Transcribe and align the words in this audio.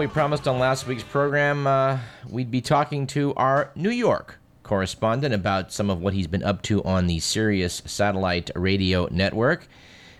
We 0.00 0.06
promised 0.06 0.48
on 0.48 0.58
last 0.58 0.86
week's 0.86 1.02
program 1.02 1.66
uh, 1.66 1.98
we'd 2.26 2.50
be 2.50 2.62
talking 2.62 3.06
to 3.08 3.34
our 3.34 3.70
New 3.74 3.90
York 3.90 4.38
correspondent 4.62 5.34
about 5.34 5.72
some 5.72 5.90
of 5.90 6.00
what 6.00 6.14
he's 6.14 6.26
been 6.26 6.42
up 6.42 6.62
to 6.62 6.82
on 6.84 7.06
the 7.06 7.20
Sirius 7.20 7.82
satellite 7.84 8.50
radio 8.54 9.08
network. 9.10 9.68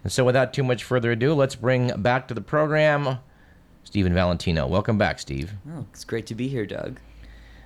And 0.04 0.12
so, 0.12 0.22
without 0.22 0.52
too 0.52 0.62
much 0.62 0.84
further 0.84 1.12
ado, 1.12 1.32
let's 1.32 1.54
bring 1.54 1.98
back 2.02 2.28
to 2.28 2.34
the 2.34 2.42
program 2.42 3.20
Stephen 3.82 4.12
Valentino. 4.12 4.66
Welcome 4.66 4.98
back, 4.98 5.18
Steve. 5.18 5.54
Oh, 5.72 5.86
it's 5.90 6.04
great 6.04 6.26
to 6.26 6.34
be 6.34 6.46
here, 6.46 6.66
Doug. 6.66 7.00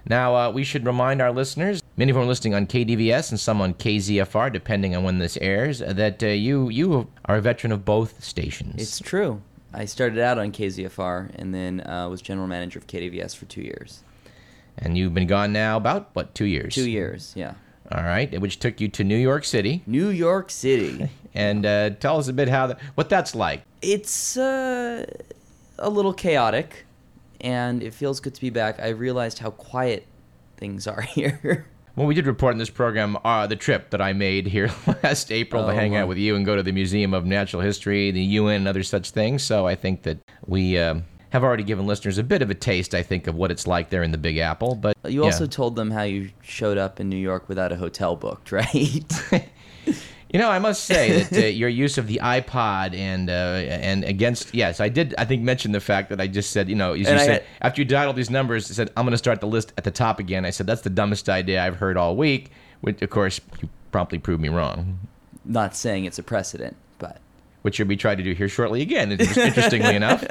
Now, 0.08 0.36
uh, 0.36 0.50
we 0.52 0.62
should 0.62 0.86
remind 0.86 1.20
our 1.20 1.32
listeners, 1.32 1.82
many 1.96 2.12
of 2.12 2.14
them 2.14 2.22
are 2.22 2.28
listening 2.28 2.54
on 2.54 2.68
KDVS 2.68 3.30
and 3.32 3.40
some 3.40 3.60
on 3.60 3.74
KZFR, 3.74 4.52
depending 4.52 4.94
on 4.94 5.02
when 5.02 5.18
this 5.18 5.36
airs, 5.38 5.80
that 5.80 6.22
uh, 6.22 6.26
you 6.26 6.68
you 6.68 7.10
are 7.24 7.38
a 7.38 7.40
veteran 7.40 7.72
of 7.72 7.84
both 7.84 8.22
stations. 8.22 8.80
It's 8.80 9.00
true. 9.00 9.42
I 9.74 9.86
started 9.86 10.18
out 10.18 10.38
on 10.38 10.52
KZFR 10.52 11.34
and 11.34 11.54
then 11.54 11.80
uh, 11.80 12.08
was 12.08 12.22
general 12.22 12.46
manager 12.46 12.78
of 12.78 12.86
KDVS 12.86 13.34
for 13.36 13.46
two 13.46 13.62
years. 13.62 14.02
And 14.78 14.96
you've 14.96 15.14
been 15.14 15.26
gone 15.26 15.52
now 15.52 15.76
about, 15.76 16.10
what, 16.14 16.34
two 16.34 16.46
years? 16.46 16.74
Two 16.74 16.88
years, 16.88 17.32
yeah. 17.36 17.54
All 17.92 18.02
right, 18.02 18.40
which 18.40 18.58
took 18.58 18.80
you 18.80 18.88
to 18.88 19.04
New 19.04 19.16
York 19.16 19.44
City. 19.44 19.82
New 19.86 20.08
York 20.08 20.50
City. 20.50 21.10
and 21.34 21.66
uh, 21.66 21.90
tell 21.90 22.18
us 22.18 22.28
a 22.28 22.32
bit 22.32 22.48
how 22.48 22.68
the, 22.68 22.76
what 22.94 23.08
that's 23.08 23.34
like. 23.34 23.62
It's 23.82 24.36
uh, 24.36 25.04
a 25.78 25.90
little 25.90 26.14
chaotic, 26.14 26.86
and 27.40 27.82
it 27.82 27.92
feels 27.94 28.20
good 28.20 28.34
to 28.34 28.40
be 28.40 28.50
back. 28.50 28.80
I 28.80 28.88
realized 28.88 29.40
how 29.40 29.50
quiet 29.50 30.06
things 30.56 30.86
are 30.86 31.02
here. 31.02 31.66
Well, 31.96 32.08
we 32.08 32.14
did 32.14 32.26
report 32.26 32.52
in 32.52 32.58
this 32.58 32.70
program 32.70 33.16
uh, 33.24 33.46
the 33.46 33.54
trip 33.54 33.90
that 33.90 34.00
I 34.00 34.12
made 34.12 34.48
here 34.48 34.68
last 35.04 35.30
April 35.30 35.62
Oh, 35.62 35.68
to 35.68 35.74
hang 35.74 35.92
wow. 35.92 36.02
out 36.02 36.08
with 36.08 36.18
you 36.18 36.34
and 36.34 36.44
go 36.44 36.56
to 36.56 36.62
the 36.62 36.72
Museum 36.72 37.14
of 37.14 37.24
Natural 37.24 37.62
History, 37.62 38.10
the 38.10 38.20
UN, 38.20 38.56
and 38.56 38.68
other 38.68 38.82
such 38.82 39.10
things. 39.10 39.44
So 39.44 39.66
I 39.66 39.76
think 39.76 40.02
that 40.02 40.18
we 40.46 40.76
um 40.78 41.04
have 41.30 41.42
already 41.44 41.64
given 41.64 41.86
listeners 41.86 42.16
a 42.18 42.22
bit 42.22 42.42
of 42.42 42.50
a 42.50 42.54
taste, 42.54 42.94
I 42.94 43.02
think, 43.02 43.26
of 43.26 43.34
what 43.34 43.50
it's 43.50 43.66
like 43.66 43.90
there 43.90 44.02
in 44.04 44.12
the 44.12 44.18
Big 44.18 44.38
Apple. 44.38 44.74
But 44.76 44.96
you 45.04 45.20
yeah. 45.20 45.26
also 45.26 45.46
told 45.46 45.74
them 45.76 45.90
how 45.90 46.02
you 46.02 46.30
showed 46.42 46.78
up 46.78 47.00
in 47.00 47.08
New 47.08 47.16
York 47.16 47.48
without 47.48 47.70
a 47.72 47.76
hotel 47.76 48.16
booked, 48.16 48.50
right? 48.52 49.02
You 50.34 50.40
know, 50.40 50.50
I 50.50 50.58
must 50.58 50.84
say 50.84 51.22
that 51.30 51.44
uh, 51.44 51.46
your 51.46 51.68
use 51.68 51.96
of 51.96 52.08
the 52.08 52.18
iPod 52.20 52.92
and 52.98 53.30
uh, 53.30 53.32
and 53.32 54.02
against 54.02 54.52
yes, 54.52 54.80
I 54.80 54.88
did. 54.88 55.14
I 55.16 55.24
think 55.24 55.42
mention 55.42 55.70
the 55.70 55.78
fact 55.80 56.08
that 56.08 56.20
I 56.20 56.26
just 56.26 56.50
said 56.50 56.68
you 56.68 56.74
know 56.74 56.92
as 56.94 56.98
you 56.98 57.06
I 57.06 57.18
said 57.18 57.28
had- 57.28 57.44
after 57.62 57.80
you 57.80 57.84
dialed 57.84 58.08
all 58.08 58.14
these 58.14 58.30
numbers, 58.30 58.68
I 58.68 58.74
said 58.74 58.90
I'm 58.96 59.04
going 59.04 59.12
to 59.12 59.16
start 59.18 59.40
the 59.40 59.46
list 59.46 59.72
at 59.78 59.84
the 59.84 59.92
top 59.92 60.18
again. 60.18 60.44
I 60.44 60.50
said 60.50 60.66
that's 60.66 60.82
the 60.82 60.90
dumbest 60.90 61.28
idea 61.28 61.64
I've 61.64 61.76
heard 61.76 61.96
all 61.96 62.16
week. 62.16 62.50
Which 62.80 63.00
of 63.00 63.10
course 63.10 63.40
you 63.62 63.68
promptly 63.92 64.18
proved 64.18 64.42
me 64.42 64.48
wrong. 64.48 64.98
Not 65.44 65.76
saying 65.76 66.04
it's 66.04 66.18
a 66.18 66.22
precedent, 66.24 66.76
Which 67.64 67.80
we 67.80 67.96
try 67.96 68.14
to 68.14 68.22
do 68.22 68.32
here 68.34 68.48
shortly 68.48 68.82
again. 68.82 69.10
Interestingly 69.12 69.96
enough, 69.96 70.22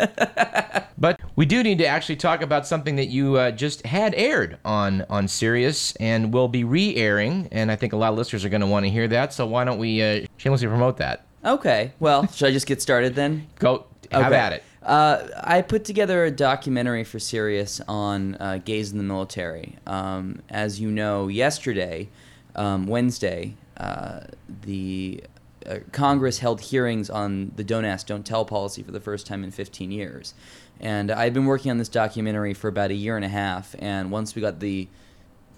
but 0.99 1.19
we 1.35 1.47
do 1.47 1.63
need 1.63 1.79
to 1.79 1.85
actually 1.87 2.17
talk 2.17 2.43
about 2.43 2.67
something 2.67 2.95
that 2.97 3.07
you 3.07 3.37
uh, 3.37 3.49
just 3.49 3.85
had 3.87 4.13
aired 4.13 4.59
on 4.63 5.03
on 5.09 5.27
Sirius 5.27 5.95
and 5.95 6.31
will 6.31 6.47
be 6.47 6.63
re-airing, 6.63 7.47
and 7.51 7.71
I 7.71 7.75
think 7.75 7.91
a 7.91 7.97
lot 7.97 8.11
of 8.11 8.17
listeners 8.19 8.45
are 8.45 8.49
going 8.49 8.61
to 8.61 8.67
want 8.67 8.85
to 8.85 8.91
hear 8.91 9.07
that. 9.07 9.33
So 9.33 9.47
why 9.47 9.63
don't 9.63 9.79
we 9.79 10.03
uh, 10.03 10.27
shamelessly 10.37 10.67
promote 10.67 10.97
that? 10.97 11.25
okay. 11.43 11.91
Well, 11.99 12.27
should 12.27 12.47
I 12.49 12.51
just 12.51 12.67
get 12.67 12.81
started 12.83 13.15
then? 13.15 13.47
Go 13.57 13.85
have 14.11 14.27
Okay. 14.27 14.35
at 14.35 14.53
it. 14.53 14.63
Uh, 14.83 15.27
I 15.43 15.61
put 15.63 15.85
together 15.85 16.25
a 16.25 16.31
documentary 16.31 17.03
for 17.03 17.17
Sirius 17.17 17.81
on 17.87 18.35
uh, 18.35 18.59
gays 18.63 18.91
in 18.91 18.97
the 18.99 19.03
military. 19.03 19.75
Um, 19.87 20.41
as 20.49 20.79
you 20.79 20.91
know, 20.91 21.29
yesterday, 21.29 22.09
um, 22.55 22.85
Wednesday, 22.85 23.55
uh, 23.77 24.19
the 24.61 25.23
uh, 25.67 25.79
Congress 25.91 26.39
held 26.39 26.61
hearings 26.61 27.09
on 27.09 27.51
the 27.55 27.63
Don't 27.63 27.85
Ask, 27.85 28.07
Don't 28.07 28.25
Tell 28.25 28.45
policy 28.45 28.83
for 28.83 28.91
the 28.91 28.99
first 28.99 29.27
time 29.27 29.43
in 29.43 29.51
15 29.51 29.91
years. 29.91 30.33
And 30.79 31.11
I've 31.11 31.33
been 31.33 31.45
working 31.45 31.71
on 31.71 31.77
this 31.77 31.89
documentary 31.89 32.53
for 32.53 32.67
about 32.67 32.91
a 32.91 32.95
year 32.95 33.15
and 33.15 33.23
a 33.23 33.29
half. 33.29 33.75
And 33.79 34.11
once 34.11 34.35
we 34.35 34.41
got 34.41 34.59
the 34.59 34.87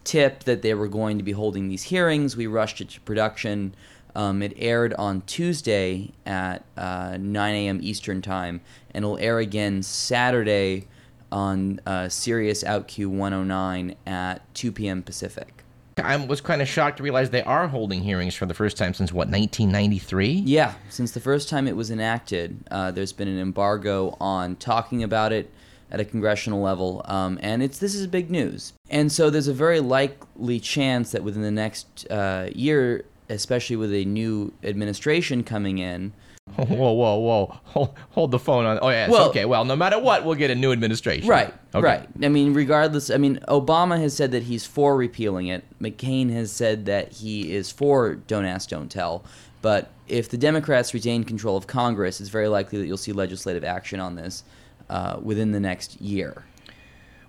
tip 0.05 0.43
that 0.45 0.61
they 0.61 0.73
were 0.73 0.88
going 0.88 1.17
to 1.17 1.23
be 1.23 1.33
holding 1.33 1.67
these 1.67 1.83
hearings. 1.83 2.38
We 2.38 2.47
rushed 2.47 2.79
it 2.79 2.89
to 2.91 3.01
production. 3.01 3.75
Um, 4.16 4.41
it 4.41 4.53
aired 4.55 4.93
on 4.93 5.21
Tuesday 5.21 6.13
at 6.25 6.63
uh, 6.77 7.17
9 7.19 7.55
a.m. 7.55 7.79
Eastern 7.81 8.22
Time, 8.22 8.61
and 8.93 9.03
it'll 9.03 9.17
air 9.17 9.39
again 9.39 9.83
Saturday 9.83 10.87
on 11.31 11.81
uh, 11.85 12.07
Sirius 12.07 12.63
OutQ 12.63 13.07
109 13.07 13.95
at 14.05 14.53
2 14.53 14.72
p.m. 14.72 15.03
Pacific. 15.03 15.54
I 16.03 16.17
was 16.17 16.41
kind 16.41 16.61
of 16.61 16.67
shocked 16.67 16.97
to 16.97 17.03
realize 17.03 17.29
they 17.29 17.44
are 17.44 17.67
holding 17.67 18.01
hearings 18.01 18.35
for 18.35 18.45
the 18.45 18.53
first 18.53 18.75
time 18.78 18.94
since 18.94 19.13
what 19.13 19.29
1993. 19.29 20.44
Yeah, 20.45 20.73
since 20.89 21.11
the 21.11 21.22
first 21.22 21.47
time 21.47 21.67
it 21.67 21.75
was 21.75 21.89
enacted, 21.89 22.57
uh, 22.69 22.91
there's 22.91 23.13
been 23.13 23.29
an 23.29 23.39
embargo 23.39 24.17
on 24.19 24.57
talking 24.57 25.03
about 25.03 25.31
it 25.31 25.50
at 25.91 26.00
a 26.00 26.05
congressional 26.05 26.61
level, 26.61 27.01
um, 27.05 27.39
and 27.41 27.63
it's 27.63 27.78
this 27.79 27.95
is 27.95 28.07
big 28.07 28.29
news. 28.29 28.73
And 28.89 29.09
so 29.11 29.29
there's 29.29 29.47
a 29.47 29.53
very 29.53 29.79
likely 29.79 30.59
chance 30.59 31.11
that 31.11 31.23
within 31.23 31.44
the 31.44 31.51
next 31.51 32.09
uh, 32.11 32.50
year, 32.53 33.05
especially 33.29 33.78
with 33.78 33.94
a 33.94 34.03
new 34.03 34.51
administration 34.63 35.44
coming 35.44 35.78
in, 35.78 36.11
Whoa, 36.69 36.91
whoa, 36.93 37.16
whoa! 37.17 37.57
Hold, 37.66 37.95
hold 38.11 38.31
the 38.31 38.39
phone 38.39 38.66
on. 38.66 38.79
Oh 38.81 38.89
yes, 38.89 39.09
Well- 39.09 39.29
okay. 39.29 39.45
Well, 39.45 39.66
no 39.66 39.75
matter 39.75 39.99
what, 39.99 40.23
we'll 40.23 40.35
get 40.35 40.51
a 40.51 40.55
new 40.55 40.71
administration. 40.71 41.27
Right, 41.29 41.53
Okay. 41.73 41.85
right. 41.85 42.07
I 42.23 42.29
mean, 42.29 42.53
regardless, 42.53 43.09
I 43.09 43.17
mean, 43.17 43.39
Obama 43.47 43.99
has 43.99 44.16
said 44.16 44.31
that 44.31 44.43
he's 44.43 44.66
for 44.66 44.95
repealing 44.95 45.47
it. 45.47 45.63
McCain 45.81 46.31
has 46.31 46.51
said 46.51 46.85
that 46.85 47.11
he 47.11 47.53
is 47.53 47.71
for 47.71 48.16
Don't 48.16 48.45
Ask, 48.45 48.69
Don't 48.69 48.89
Tell. 48.89 49.23
But 49.61 49.89
if 50.07 50.29
the 50.29 50.38
Democrats 50.38 50.93
retain 50.93 51.23
control 51.23 51.57
of 51.57 51.66
Congress, 51.67 52.21
it's 52.21 52.29
very 52.29 52.47
likely 52.47 52.77
that 52.79 52.85
you'll 52.85 52.97
see 52.97 53.11
legislative 53.11 53.63
action 53.63 53.99
on 53.99 54.16
this 54.16 54.43
uh, 54.89 55.17
within 55.22 55.51
the 55.51 55.59
next 55.59 55.99
year. 55.99 56.45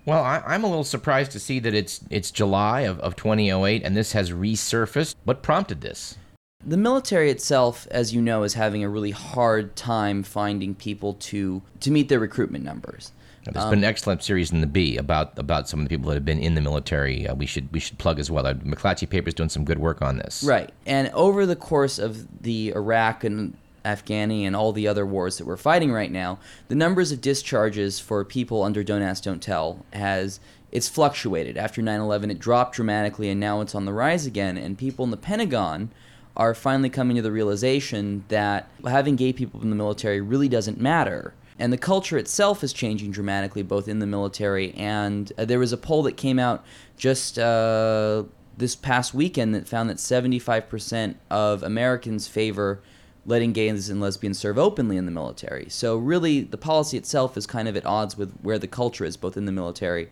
Well, 0.05 0.23
I, 0.23 0.41
I'm 0.45 0.63
a 0.63 0.67
little 0.67 0.85
surprised 0.85 1.31
to 1.31 1.39
see 1.39 1.59
that 1.59 1.73
it's 1.73 1.99
it's 2.09 2.31
July 2.31 2.81
of, 2.81 2.97
of 3.01 3.17
2008 3.17 3.81
and 3.83 3.97
this 3.97 4.13
has 4.13 4.31
resurfaced. 4.31 5.15
What 5.25 5.41
prompted 5.43 5.81
this? 5.81 6.17
The 6.65 6.77
military 6.77 7.29
itself, 7.29 7.87
as 7.91 8.13
you 8.13 8.21
know, 8.21 8.43
is 8.43 8.55
having 8.55 8.83
a 8.83 8.89
really 8.89 9.11
hard 9.11 9.75
time 9.75 10.23
finding 10.23 10.75
people 10.75 11.13
to 11.13 11.61
to 11.81 11.91
meet 11.91 12.09
their 12.09 12.19
recruitment 12.19 12.63
numbers. 12.63 13.11
There's 13.45 13.63
Um, 13.63 13.69
been 13.69 13.79
an 13.79 13.85
excellent 13.85 14.23
series 14.23 14.51
in 14.51 14.59
the 14.59 14.67
Bee 14.67 14.97
about 14.97 15.37
about 15.37 15.69
some 15.69 15.79
of 15.79 15.85
the 15.85 15.89
people 15.89 16.09
that 16.09 16.15
have 16.15 16.25
been 16.25 16.39
in 16.39 16.55
the 16.55 16.61
military. 16.61 17.27
Uh, 17.27 17.35
we 17.35 17.45
should 17.45 17.71
we 17.71 17.79
should 17.79 17.97
plug 17.99 18.19
as 18.19 18.31
well. 18.31 18.45
Uh, 18.45 18.55
McClatchy 18.55 19.07
Paper's 19.09 19.33
doing 19.35 19.49
some 19.49 19.63
good 19.63 19.77
work 19.79 20.01
on 20.01 20.17
this. 20.17 20.43
Right. 20.43 20.71
And 20.85 21.09
over 21.13 21.45
the 21.45 21.55
course 21.55 21.99
of 21.99 22.43
the 22.43 22.73
Iraq 22.75 23.23
and 23.23 23.55
Afghani 23.85 24.41
and 24.41 24.53
all 24.55 24.73
the 24.73 24.87
other 24.87 25.05
wars 25.05 25.37
that 25.37 25.45
we're 25.45 25.55
fighting 25.55 25.93
right 25.93 26.11
now, 26.11 26.39
the 26.67 26.75
numbers 26.75 27.13
of 27.13 27.21
discharges 27.21 27.99
for 27.99 28.25
people 28.25 28.63
under 28.63 28.83
Don't 28.83 29.03
Ask, 29.03 29.23
Don't 29.23 29.41
Tell 29.41 29.85
has 29.93 30.41
it's 30.71 30.89
fluctuated. 30.89 31.55
After 31.55 31.81
9/11, 31.81 32.29
it 32.29 32.39
dropped 32.39 32.75
dramatically, 32.75 33.29
and 33.29 33.39
now 33.39 33.61
it's 33.61 33.73
on 33.75 33.85
the 33.85 33.93
rise 33.93 34.25
again. 34.25 34.57
And 34.57 34.77
people 34.77 35.05
in 35.05 35.11
the 35.11 35.17
Pentagon 35.17 35.91
are 36.37 36.53
finally 36.53 36.89
coming 36.89 37.17
to 37.17 37.21
the 37.21 37.31
realization 37.31 38.23
that 38.29 38.69
having 38.85 39.15
gay 39.15 39.33
people 39.33 39.61
in 39.61 39.69
the 39.69 39.75
military 39.75 40.21
really 40.21 40.47
doesn't 40.47 40.79
matter. 40.79 41.33
And 41.59 41.73
the 41.73 41.77
culture 41.77 42.17
itself 42.17 42.63
is 42.63 42.71
changing 42.71 43.11
dramatically, 43.11 43.63
both 43.63 43.87
in 43.87 43.97
the 43.99 44.05
military 44.05 44.73
and 44.75 45.31
uh, 45.37 45.45
there 45.45 45.59
was 45.59 45.73
a 45.73 45.77
poll 45.77 46.03
that 46.03 46.15
came 46.15 46.37
out 46.37 46.63
just 46.95 47.39
uh, 47.39 48.23
this 48.55 48.75
past 48.75 49.13
weekend 49.13 49.55
that 49.55 49.67
found 49.67 49.89
that 49.89 49.97
75% 49.97 51.15
of 51.29 51.63
Americans 51.63 52.27
favor 52.27 52.81
letting 53.25 53.51
gays 53.51 53.89
and 53.89 53.99
lesbians 53.99 54.39
serve 54.39 54.57
openly 54.57 54.95
in 54.95 55.05
the 55.05 55.11
military. 55.11 55.67
So, 55.69 55.97
really, 55.97 56.41
the 56.41 56.57
policy 56.57 56.97
itself 56.97 57.35
is 57.35 57.45
kind 57.45 57.67
of 57.67 57.75
at 57.75 57.85
odds 57.85 58.17
with 58.17 58.33
where 58.41 58.57
the 58.57 58.67
culture 58.67 59.03
is, 59.03 59.17
both 59.17 59.35
in 59.35 59.45
the 59.45 59.51
military 59.51 60.09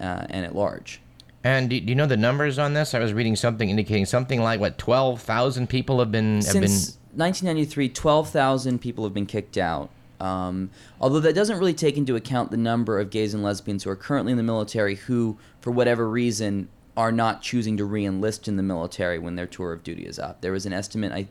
uh, 0.00 0.26
and 0.28 0.44
at 0.44 0.54
large. 0.54 1.00
And 1.46 1.70
do, 1.70 1.78
do 1.78 1.90
you 1.90 1.94
know 1.94 2.06
the 2.06 2.16
numbers 2.16 2.58
on 2.58 2.74
this? 2.74 2.92
I 2.92 2.98
was 2.98 3.12
reading 3.12 3.36
something 3.36 3.70
indicating 3.70 4.04
something 4.04 4.42
like 4.42 4.58
what 4.58 4.78
12,000 4.78 5.68
people 5.68 6.00
have 6.00 6.10
been 6.10 6.42
have 6.42 6.54
been 6.54 6.68
Since 6.68 6.98
1993, 7.14 7.90
12,000 7.90 8.80
people 8.80 9.04
have 9.04 9.14
been 9.14 9.26
kicked 9.26 9.56
out. 9.56 9.90
Um, 10.18 10.70
although 11.00 11.20
that 11.20 11.36
doesn't 11.36 11.56
really 11.56 11.72
take 11.72 11.96
into 11.96 12.16
account 12.16 12.50
the 12.50 12.56
number 12.56 12.98
of 12.98 13.10
gays 13.10 13.32
and 13.32 13.44
lesbians 13.44 13.84
who 13.84 13.90
are 13.90 13.96
currently 13.96 14.32
in 14.32 14.38
the 14.38 14.42
military 14.42 14.96
who, 14.96 15.38
for 15.60 15.70
whatever 15.70 16.10
reason, 16.10 16.68
are 16.96 17.12
not 17.12 17.42
choosing 17.42 17.76
to 17.76 17.84
re-enlist 17.84 18.48
in 18.48 18.56
the 18.56 18.62
military 18.64 19.20
when 19.20 19.36
their 19.36 19.46
tour 19.46 19.72
of 19.72 19.84
duty 19.84 20.04
is 20.04 20.18
up. 20.18 20.40
There 20.40 20.50
was 20.50 20.66
an 20.66 20.72
estimate. 20.72 21.12
I, 21.12 21.28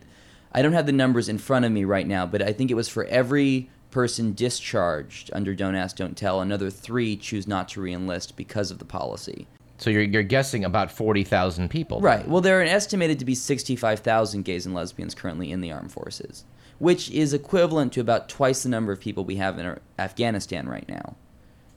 I 0.54 0.62
don't 0.62 0.72
have 0.72 0.86
the 0.86 0.94
numbers 0.94 1.28
in 1.28 1.40
front 1.40 1.66
of 1.66 1.74
me 1.74 1.84
right 1.84 2.08
now, 2.08 2.26
but 2.26 2.42
I 2.42 2.54
think 2.54 2.72
it 2.72 2.76
was 2.76 2.88
for 2.88 3.04
every 3.08 3.70
person 3.92 4.34
discharged 4.34 5.30
under 5.34 5.54
Don't 5.54 5.76
Ask, 5.76 5.98
Don't 5.98 6.16
Tell, 6.16 6.40
another 6.40 6.70
three 6.70 7.18
choose 7.18 7.50
not 7.50 7.68
to 7.70 7.82
re-enlist 7.82 8.38
because 8.38 8.72
of 8.72 8.80
the 8.80 8.86
policy. 8.86 9.46
So 9.78 9.90
you're 9.90 10.04
you're 10.04 10.24
guessing 10.24 10.64
about 10.64 10.92
40,000 10.92 11.70
people. 11.70 12.00
Right. 12.02 12.28
Well, 12.28 12.42
there 12.42 12.60
are 12.60 12.64
estimated 12.64 13.20
to 13.20 13.26
be 13.26 13.36
65,000 13.36 14.44
gays 14.44 14.66
and 14.66 14.74
lesbians 14.74 15.16
currently 15.16 15.52
in 15.52 15.62
the 15.62 15.72
armed 15.72 15.92
forces, 15.92 16.46
which 16.80 17.12
is 17.12 17.34
equivalent 17.34 17.94
to 17.94 18.02
about 18.02 18.30
twice 18.30 18.64
the 18.64 18.70
number 18.70 18.92
of 18.92 19.00
people 19.00 19.26
we 19.26 19.36
have 19.36 19.60
in 19.60 19.80
Afghanistan 20.00 20.68
right 20.68 20.88
now. 20.88 21.16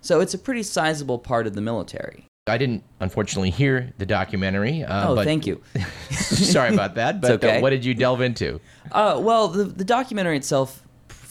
So 0.01 0.21
it's 0.21 0.35
a 0.35 0.39
pretty 0.39 0.63
sizable 0.63 1.19
part 1.19 1.47
of 1.47 1.55
the 1.55 1.61
military. 1.61 2.25
I 2.47 2.57
didn't 2.57 2.83
unfortunately 3.01 3.51
hear 3.51 3.93
the 3.99 4.07
documentary. 4.07 4.83
Uh, 4.83 5.11
oh, 5.11 5.15
but 5.17 5.25
thank 5.25 5.47
you. 5.47 5.63
sorry 6.11 6.73
about 6.73 6.95
that. 6.95 7.21
But 7.21 7.33
okay. 7.33 7.59
uh, 7.59 7.61
what 7.61 7.71
did 7.71 7.85
you 7.85 7.95
delve 7.95 8.21
into? 8.21 8.61
Uh, 8.91 9.21
well, 9.23 9.49
the, 9.49 9.65
the 9.65 9.85
documentary 9.85 10.37
itself 10.37 10.83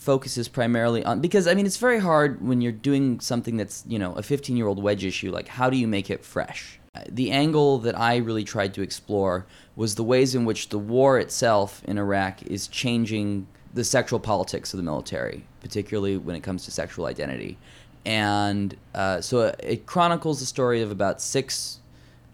focuses 0.07 0.47
primarily 0.47 1.03
on 1.03 1.19
because 1.19 1.49
I 1.49 1.53
mean 1.53 1.65
it's 1.65 1.75
very 1.75 1.99
hard 1.99 2.41
when 2.41 2.61
you're 2.61 2.71
doing 2.71 3.19
something 3.19 3.57
that's 3.57 3.83
you 3.85 3.99
know 3.99 4.13
a 4.13 4.23
15 4.23 4.55
year 4.55 4.65
old 4.65 4.81
wedge 4.81 5.03
issue. 5.03 5.31
Like 5.31 5.49
how 5.49 5.69
do 5.69 5.75
you 5.75 5.85
make 5.85 6.09
it 6.09 6.23
fresh? 6.23 6.79
The 7.09 7.29
angle 7.29 7.79
that 7.79 7.99
I 7.99 8.15
really 8.15 8.45
tried 8.45 8.73
to 8.75 8.81
explore 8.81 9.45
was 9.75 9.95
the 9.95 10.05
ways 10.05 10.33
in 10.33 10.45
which 10.45 10.69
the 10.69 10.79
war 10.79 11.19
itself 11.19 11.83
in 11.83 11.97
Iraq 11.97 12.41
is 12.43 12.69
changing 12.69 13.47
the 13.73 13.83
sexual 13.83 14.21
politics 14.21 14.73
of 14.73 14.77
the 14.77 14.83
military, 14.83 15.45
particularly 15.59 16.15
when 16.15 16.37
it 16.37 16.41
comes 16.41 16.63
to 16.65 16.71
sexual 16.71 17.05
identity. 17.05 17.57
And 18.05 18.77
uh, 18.95 19.19
so 19.19 19.53
it 19.59 19.85
chronicles 19.87 20.39
the 20.39 20.45
story 20.45 20.81
of 20.81 20.89
about 20.89 21.21
six 21.21 21.81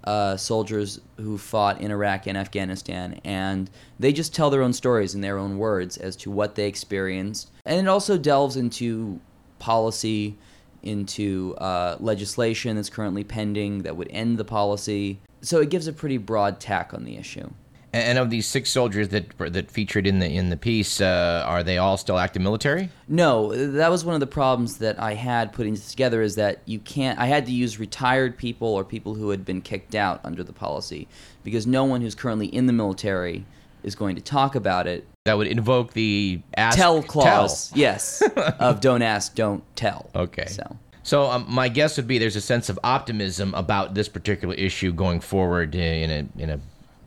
uh, 0.03 0.37
soldiers 0.37 0.99
who 1.17 1.37
fought 1.37 1.81
in 1.81 1.91
Iraq 1.91 2.27
and 2.27 2.37
Afghanistan, 2.37 3.19
and 3.23 3.69
they 3.99 4.11
just 4.11 4.33
tell 4.33 4.49
their 4.49 4.61
own 4.61 4.73
stories 4.73 5.15
in 5.15 5.21
their 5.21 5.37
own 5.37 5.57
words 5.57 5.97
as 5.97 6.15
to 6.17 6.31
what 6.31 6.55
they 6.55 6.67
experienced. 6.67 7.51
And 7.65 7.79
it 7.79 7.89
also 7.89 8.17
delves 8.17 8.57
into 8.57 9.19
policy, 9.59 10.37
into 10.81 11.55
uh, 11.57 11.97
legislation 11.99 12.75
that's 12.75 12.89
currently 12.89 13.23
pending 13.23 13.83
that 13.83 13.95
would 13.95 14.09
end 14.11 14.37
the 14.37 14.45
policy. 14.45 15.19
So 15.41 15.61
it 15.61 15.69
gives 15.69 15.87
a 15.87 15.93
pretty 15.93 16.17
broad 16.17 16.59
tack 16.59 16.93
on 16.93 17.05
the 17.05 17.17
issue. 17.17 17.49
And 17.93 18.17
of 18.17 18.31
these 18.31 18.47
six 18.47 18.71
soldiers 18.71 19.09
that 19.09 19.37
that 19.37 19.69
featured 19.69 20.07
in 20.07 20.17
the 20.17 20.25
in 20.25 20.49
the 20.49 20.57
piece, 20.57 20.99
uh, 20.99 21.43
are 21.45 21.61
they 21.61 21.77
all 21.77 21.95
still 21.95 22.17
active 22.17 22.41
military? 22.41 22.89
No, 23.07 23.53
that 23.53 23.91
was 23.91 24.03
one 24.03 24.15
of 24.15 24.19
the 24.19 24.25
problems 24.27 24.77
that 24.79 24.99
I 24.99 25.13
had 25.13 25.53
putting 25.53 25.75
this 25.75 25.91
together. 25.91 26.23
Is 26.23 26.33
that 26.35 26.61
you 26.65 26.79
can't? 26.79 27.19
I 27.19 27.27
had 27.27 27.45
to 27.45 27.51
use 27.51 27.79
retired 27.79 28.35
people 28.35 28.67
or 28.67 28.83
people 28.83 29.13
who 29.13 29.29
had 29.29 29.45
been 29.45 29.61
kicked 29.61 29.93
out 29.93 30.21
under 30.23 30.43
the 30.43 30.53
policy, 30.53 31.07
because 31.43 31.67
no 31.67 31.85
one 31.85 32.01
who's 32.01 32.15
currently 32.15 32.47
in 32.47 32.65
the 32.65 32.73
military 32.73 33.45
is 33.83 33.93
going 33.93 34.15
to 34.15 34.21
talk 34.21 34.55
about 34.55 34.87
it. 34.87 35.05
That 35.25 35.37
would 35.37 35.47
invoke 35.47 35.93
the 35.93 36.41
ask 36.57 36.75
Tell 36.75 37.03
clause, 37.03 37.69
tell. 37.69 37.77
yes, 37.77 38.23
of 38.59 38.81
don't 38.81 39.03
ask, 39.03 39.35
don't 39.35 39.63
tell. 39.75 40.09
Okay. 40.15 40.47
So 40.47 40.77
So 41.03 41.25
um, 41.29 41.45
my 41.47 41.69
guess 41.69 41.97
would 41.97 42.07
be 42.07 42.17
there's 42.17 42.35
a 42.35 42.41
sense 42.41 42.69
of 42.69 42.79
optimism 42.83 43.53
about 43.53 43.93
this 43.93 44.09
particular 44.09 44.55
issue 44.55 44.91
going 44.91 45.19
forward 45.19 45.75
in 45.75 46.09
a 46.09 46.41
in 46.41 46.49
a 46.49 46.59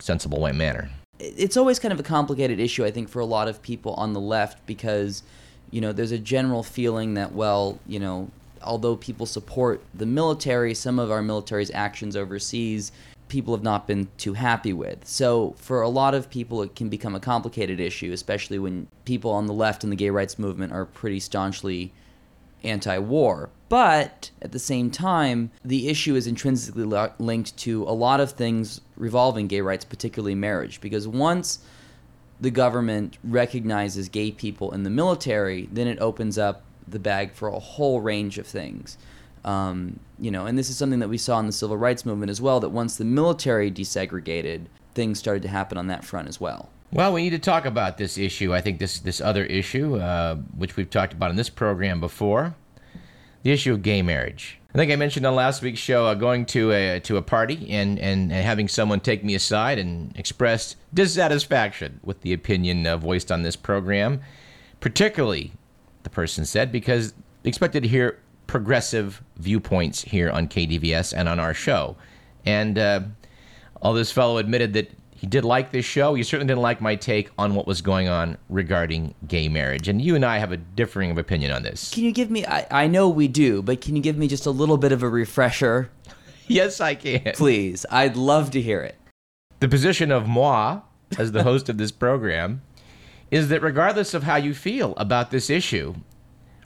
sensible 0.06 0.40
way 0.40 0.52
manner. 0.52 0.88
it's 1.18 1.56
always 1.56 1.78
kind 1.78 1.92
of 1.92 2.00
a 2.00 2.02
complicated 2.02 2.60
issue, 2.60 2.84
I 2.84 2.90
think, 2.90 3.08
for 3.08 3.20
a 3.20 3.24
lot 3.24 3.48
of 3.48 3.62
people 3.62 3.94
on 3.94 4.12
the 4.12 4.20
left 4.20 4.64
because, 4.66 5.22
you 5.70 5.80
know, 5.80 5.92
there's 5.92 6.12
a 6.12 6.18
general 6.18 6.62
feeling 6.62 7.14
that, 7.14 7.32
well, 7.32 7.78
you 7.86 7.98
know, 7.98 8.30
although 8.62 8.96
people 8.96 9.26
support 9.26 9.82
the 9.94 10.06
military, 10.06 10.74
some 10.74 10.98
of 10.98 11.10
our 11.10 11.22
military's 11.22 11.70
actions 11.72 12.16
overseas, 12.16 12.92
people 13.28 13.54
have 13.54 13.62
not 13.62 13.86
been 13.86 14.08
too 14.18 14.34
happy 14.34 14.72
with. 14.72 15.06
So 15.06 15.54
for 15.58 15.82
a 15.82 15.88
lot 15.88 16.14
of 16.14 16.30
people, 16.30 16.62
it 16.62 16.76
can 16.76 16.88
become 16.88 17.14
a 17.14 17.20
complicated 17.20 17.80
issue, 17.80 18.12
especially 18.12 18.58
when 18.58 18.86
people 19.04 19.30
on 19.30 19.46
the 19.46 19.52
left 19.52 19.84
in 19.84 19.90
the 19.90 19.96
gay 19.96 20.10
rights 20.10 20.38
movement 20.38 20.72
are 20.72 20.84
pretty 20.84 21.20
staunchly 21.20 21.92
anti-war. 22.62 23.50
But 23.68 24.30
at 24.40 24.52
the 24.52 24.58
same 24.58 24.90
time, 24.90 25.50
the 25.64 25.88
issue 25.88 26.14
is 26.14 26.26
intrinsically 26.26 26.84
li- 26.84 27.08
linked 27.18 27.56
to 27.58 27.82
a 27.84 27.90
lot 27.92 28.20
of 28.20 28.32
things 28.32 28.80
revolving 28.96 29.48
gay 29.48 29.60
rights, 29.60 29.84
particularly 29.84 30.34
marriage. 30.34 30.80
Because 30.80 31.08
once 31.08 31.58
the 32.40 32.50
government 32.50 33.18
recognizes 33.24 34.08
gay 34.08 34.30
people 34.30 34.72
in 34.72 34.82
the 34.82 34.90
military, 34.90 35.68
then 35.72 35.88
it 35.88 35.98
opens 36.00 36.38
up 36.38 36.62
the 36.86 36.98
bag 36.98 37.32
for 37.32 37.48
a 37.48 37.58
whole 37.58 38.00
range 38.00 38.38
of 38.38 38.46
things. 38.46 38.98
Um, 39.44 40.00
you 40.18 40.30
know, 40.30 40.46
and 40.46 40.58
this 40.58 40.70
is 40.70 40.76
something 40.76 41.00
that 41.00 41.08
we 41.08 41.18
saw 41.18 41.38
in 41.40 41.46
the 41.46 41.52
civil 41.52 41.76
rights 41.76 42.04
movement 42.04 42.30
as 42.30 42.40
well. 42.40 42.60
That 42.60 42.70
once 42.70 42.96
the 42.96 43.04
military 43.04 43.70
desegregated, 43.70 44.66
things 44.94 45.18
started 45.18 45.42
to 45.42 45.48
happen 45.48 45.78
on 45.78 45.88
that 45.88 46.04
front 46.04 46.28
as 46.28 46.40
well. 46.40 46.68
Well, 46.92 47.12
we 47.12 47.22
need 47.22 47.30
to 47.30 47.38
talk 47.38 47.64
about 47.64 47.98
this 47.98 48.16
issue. 48.16 48.54
I 48.54 48.60
think 48.60 48.78
this 48.78 49.00
this 49.00 49.20
other 49.20 49.44
issue, 49.44 49.96
uh, 49.96 50.36
which 50.56 50.76
we've 50.76 50.90
talked 50.90 51.12
about 51.12 51.30
in 51.30 51.36
this 51.36 51.50
program 51.50 52.00
before, 52.00 52.54
the 53.46 53.52
issue 53.52 53.72
of 53.72 53.80
gay 53.80 54.02
marriage. 54.02 54.58
I 54.74 54.78
think 54.78 54.90
I 54.90 54.96
mentioned 54.96 55.24
on 55.24 55.36
last 55.36 55.62
week's 55.62 55.78
show 55.78 56.06
uh, 56.06 56.14
going 56.14 56.46
to 56.46 56.72
a 56.72 56.98
to 56.98 57.16
a 57.16 57.22
party 57.22 57.70
and, 57.70 57.96
and, 57.96 58.32
and 58.32 58.44
having 58.44 58.66
someone 58.66 58.98
take 58.98 59.22
me 59.22 59.36
aside 59.36 59.78
and 59.78 60.12
express 60.18 60.74
dissatisfaction 60.92 62.00
with 62.02 62.22
the 62.22 62.32
opinion 62.32 62.84
uh, 62.88 62.96
voiced 62.96 63.30
on 63.30 63.42
this 63.42 63.54
program, 63.54 64.20
particularly 64.80 65.52
the 66.02 66.10
person 66.10 66.44
said 66.44 66.72
because 66.72 67.14
they 67.44 67.48
expected 67.48 67.84
to 67.84 67.88
hear 67.88 68.18
progressive 68.48 69.22
viewpoints 69.36 70.02
here 70.02 70.28
on 70.28 70.48
KDVS 70.48 71.14
and 71.16 71.28
on 71.28 71.38
our 71.38 71.54
show, 71.54 71.96
and 72.44 72.76
uh, 72.76 73.00
all 73.80 73.94
this 73.94 74.10
fellow 74.10 74.38
admitted 74.38 74.72
that 74.72 74.90
he 75.16 75.26
did 75.26 75.44
like 75.44 75.72
this 75.72 75.84
show. 75.84 76.14
He 76.14 76.22
certainly 76.22 76.48
didn't 76.48 76.62
like 76.62 76.80
my 76.80 76.94
take 76.94 77.30
on 77.38 77.54
what 77.54 77.66
was 77.66 77.80
going 77.80 78.06
on 78.08 78.36
regarding 78.48 79.14
gay 79.26 79.48
marriage. 79.48 79.88
And 79.88 80.00
you 80.00 80.14
and 80.14 80.24
I 80.24 80.38
have 80.38 80.52
a 80.52 80.56
differing 80.56 81.10
of 81.10 81.18
opinion 81.18 81.50
on 81.52 81.62
this. 81.62 81.92
Can 81.92 82.04
you 82.04 82.12
give 82.12 82.30
me? 82.30 82.44
I, 82.46 82.66
I 82.70 82.86
know 82.86 83.08
we 83.08 83.26
do, 83.26 83.62
but 83.62 83.80
can 83.80 83.96
you 83.96 84.02
give 84.02 84.16
me 84.18 84.28
just 84.28 84.46
a 84.46 84.50
little 84.50 84.76
bit 84.76 84.92
of 84.92 85.02
a 85.02 85.08
refresher, 85.08 85.90
Yes, 86.48 86.80
I 86.80 86.94
can. 86.94 87.32
please? 87.34 87.84
I'd 87.90 88.16
love 88.16 88.50
to 88.52 88.60
hear 88.60 88.80
it. 88.82 88.96
The 89.60 89.68
position 89.68 90.12
of 90.12 90.28
moi, 90.28 90.82
as 91.18 91.32
the 91.32 91.42
host 91.42 91.68
of 91.68 91.78
this 91.78 91.90
program, 91.90 92.62
is 93.30 93.48
that 93.48 93.62
regardless 93.62 94.14
of 94.14 94.22
how 94.22 94.36
you 94.36 94.54
feel 94.54 94.94
about 94.96 95.30
this 95.30 95.50
issue, 95.50 95.94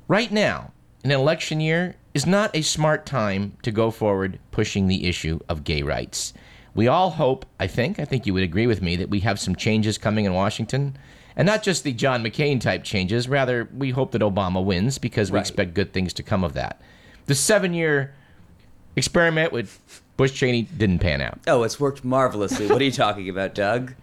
right 0.09 0.31
now, 0.31 0.73
an 1.05 1.13
election 1.13 1.61
year 1.61 1.95
is 2.13 2.27
not 2.27 2.55
a 2.55 2.61
smart 2.63 3.07
time 3.07 3.57
to 3.63 3.71
go 3.71 3.91
forward 3.91 4.39
pushing 4.51 4.89
the 4.89 5.07
issue 5.07 5.39
of 5.49 5.65
gay 5.65 5.81
rights. 5.83 6.35
We 6.75 6.87
all 6.89 7.11
hope, 7.11 7.47
I 7.59 7.67
think, 7.67 7.99
I 7.99 8.05
think 8.05 8.27
you 8.27 8.35
would 8.35 8.43
agree 8.43 8.67
with 8.67 8.81
me, 8.83 8.97
that 8.97 9.11
we 9.11 9.21
have 9.21 9.41
some 9.41 9.57
changes 9.57 9.99
coming 9.99 10.25
in 10.25 10.33
Washington. 10.33 10.97
And 11.37 11.47
not 11.47 11.63
just 11.63 11.85
the 11.85 11.93
John 11.93 12.23
McCain 12.23 12.61
type 12.61 12.85
changes, 12.85 13.29
rather, 13.29 13.69
we 13.77 13.91
hope 13.91 14.13
that 14.13 14.23
Obama 14.23 14.63
wins 14.65 14.99
because 14.99 15.31
we 15.31 15.37
Right. 15.37 15.41
expect 15.43 15.75
good 15.75 15.93
things 15.93 16.13
to 16.15 16.23
come 16.23 16.45
of 16.45 16.53
that. 16.55 16.81
The 17.27 17.35
seven 17.35 17.75
year 17.75 18.15
experiment 18.97 19.53
with 19.53 20.03
Bush 20.17 20.33
Cheney 20.33 20.63
didn't 20.63 20.99
pan 20.99 21.21
out. 21.21 21.39
Oh, 21.47 21.63
it's 21.63 21.81
worked 21.81 22.05
marvelously. 22.05 22.67
What 22.67 22.81
are 22.81 22.85
you 22.85 22.93
talking 22.93 23.29
about, 23.29 23.55
Doug? 23.55 23.95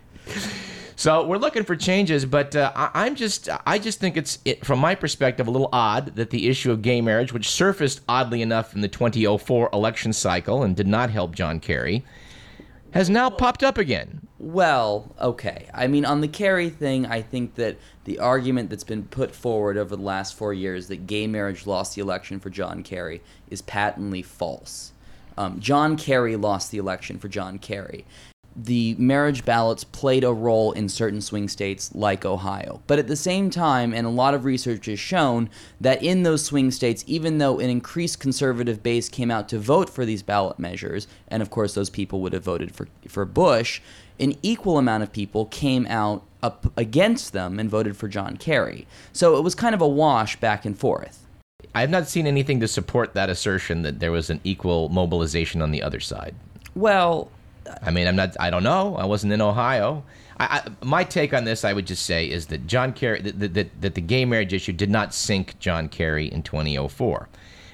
So 0.95 1.27
we're 1.27 1.37
looking 1.37 1.63
for 1.63 1.75
changes, 1.75 2.25
but 2.25 2.55
uh, 2.55 2.71
I, 2.75 2.89
I'm 3.05 3.15
just 3.15 3.49
I 3.67 3.77
just 3.77 3.99
think 3.99 4.17
it's 4.17 4.39
it, 4.45 4.65
from 4.65 4.79
my 4.79 4.95
perspective 4.95 5.47
a 5.47 5.51
little 5.51 5.69
odd 5.71 6.15
that 6.15 6.31
the 6.31 6.47
issue 6.49 6.71
of 6.71 6.81
gay 6.81 7.01
marriage, 7.01 7.31
which 7.31 7.47
surfaced 7.49 8.01
oddly 8.09 8.41
enough 8.41 8.73
in 8.73 8.81
the 8.81 8.87
2004 8.87 9.69
election 9.71 10.11
cycle 10.11 10.63
and 10.63 10.75
did 10.75 10.87
not 10.87 11.11
help 11.11 11.35
John 11.35 11.59
Kerry, 11.59 12.03
has 12.97 13.11
now 13.11 13.29
popped 13.29 13.63
up 13.63 13.77
again. 13.77 14.27
Well, 14.39 15.13
okay. 15.21 15.69
I 15.71 15.85
mean, 15.85 16.03
on 16.03 16.21
the 16.21 16.27
Kerry 16.27 16.71
thing, 16.71 17.05
I 17.05 17.21
think 17.21 17.53
that 17.55 17.77
the 18.05 18.17
argument 18.17 18.71
that's 18.71 18.83
been 18.83 19.03
put 19.03 19.35
forward 19.35 19.77
over 19.77 19.95
the 19.95 20.01
last 20.01 20.33
four 20.33 20.51
years 20.51 20.87
that 20.87 21.05
gay 21.05 21.27
marriage 21.27 21.67
lost 21.67 21.93
the 21.93 22.01
election 22.01 22.39
for 22.39 22.49
John 22.49 22.81
Kerry 22.81 23.21
is 23.51 23.61
patently 23.61 24.23
false. 24.23 24.93
Um, 25.37 25.59
John 25.59 25.95
Kerry 25.95 26.35
lost 26.35 26.71
the 26.71 26.79
election 26.79 27.19
for 27.19 27.27
John 27.27 27.59
Kerry. 27.59 28.03
The 28.59 28.95
marriage 28.97 29.45
ballots 29.45 29.83
played 29.83 30.23
a 30.23 30.33
role 30.33 30.71
in 30.71 30.89
certain 30.89 31.21
swing 31.21 31.47
states 31.47 31.93
like 31.93 32.25
Ohio. 32.25 32.81
But 32.87 32.97
at 32.97 33.07
the 33.07 33.15
same 33.15 33.51
time, 33.51 33.93
and 33.93 34.07
a 34.07 34.09
lot 34.09 34.33
of 34.33 34.45
research 34.45 34.87
has 34.87 34.99
shown 34.99 35.51
that 35.79 36.01
in 36.01 36.23
those 36.23 36.43
swing 36.43 36.71
states, 36.71 37.03
even 37.05 37.37
though 37.37 37.59
an 37.59 37.69
increased 37.69 38.19
conservative 38.19 38.81
base 38.81 39.09
came 39.09 39.29
out 39.29 39.47
to 39.49 39.59
vote 39.59 39.91
for 39.91 40.05
these 40.05 40.23
ballot 40.23 40.57
measures, 40.57 41.07
and 41.27 41.43
of 41.43 41.51
course 41.51 41.75
those 41.75 41.91
people 41.91 42.19
would 42.21 42.33
have 42.33 42.43
voted 42.43 42.73
for, 42.73 42.87
for 43.07 43.25
Bush, 43.25 43.79
an 44.19 44.35
equal 44.41 44.79
amount 44.79 45.03
of 45.03 45.13
people 45.13 45.45
came 45.45 45.85
out 45.85 46.23
up 46.41 46.71
against 46.75 47.33
them 47.33 47.59
and 47.59 47.69
voted 47.69 47.95
for 47.95 48.07
John 48.07 48.37
Kerry. 48.37 48.87
So 49.13 49.37
it 49.37 49.43
was 49.43 49.53
kind 49.53 49.75
of 49.75 49.81
a 49.81 49.87
wash 49.87 50.39
back 50.39 50.65
and 50.65 50.77
forth. 50.77 51.27
I 51.75 51.81
have 51.81 51.89
not 51.91 52.07
seen 52.07 52.25
anything 52.25 52.59
to 52.61 52.67
support 52.67 53.13
that 53.13 53.29
assertion 53.29 53.83
that 53.83 53.99
there 53.99 54.11
was 54.11 54.31
an 54.31 54.41
equal 54.43 54.89
mobilization 54.89 55.61
on 55.61 55.71
the 55.71 55.83
other 55.83 55.99
side. 55.99 56.33
Well, 56.73 57.29
I 57.81 57.91
mean, 57.91 58.07
I'm 58.07 58.15
not. 58.15 58.35
I 58.39 58.49
don't 58.49 58.63
know. 58.63 58.95
I 58.95 59.05
wasn't 59.05 59.33
in 59.33 59.41
Ohio. 59.41 60.03
I, 60.39 60.61
I, 60.65 60.85
my 60.85 61.03
take 61.03 61.33
on 61.33 61.43
this, 61.43 61.65
I 61.65 61.73
would 61.73 61.87
just 61.87 62.05
say, 62.05 62.29
is 62.29 62.47
that 62.47 62.67
John 62.67 62.93
Kerry, 62.93 63.21
that, 63.21 63.53
that, 63.53 63.81
that 63.81 63.95
the 63.95 64.01
gay 64.01 64.25
marriage 64.25 64.53
issue 64.53 64.73
did 64.73 64.89
not 64.89 65.13
sink 65.13 65.57
John 65.59 65.89
Kerry 65.89 66.27
in 66.27 66.43
2004, 66.43 67.27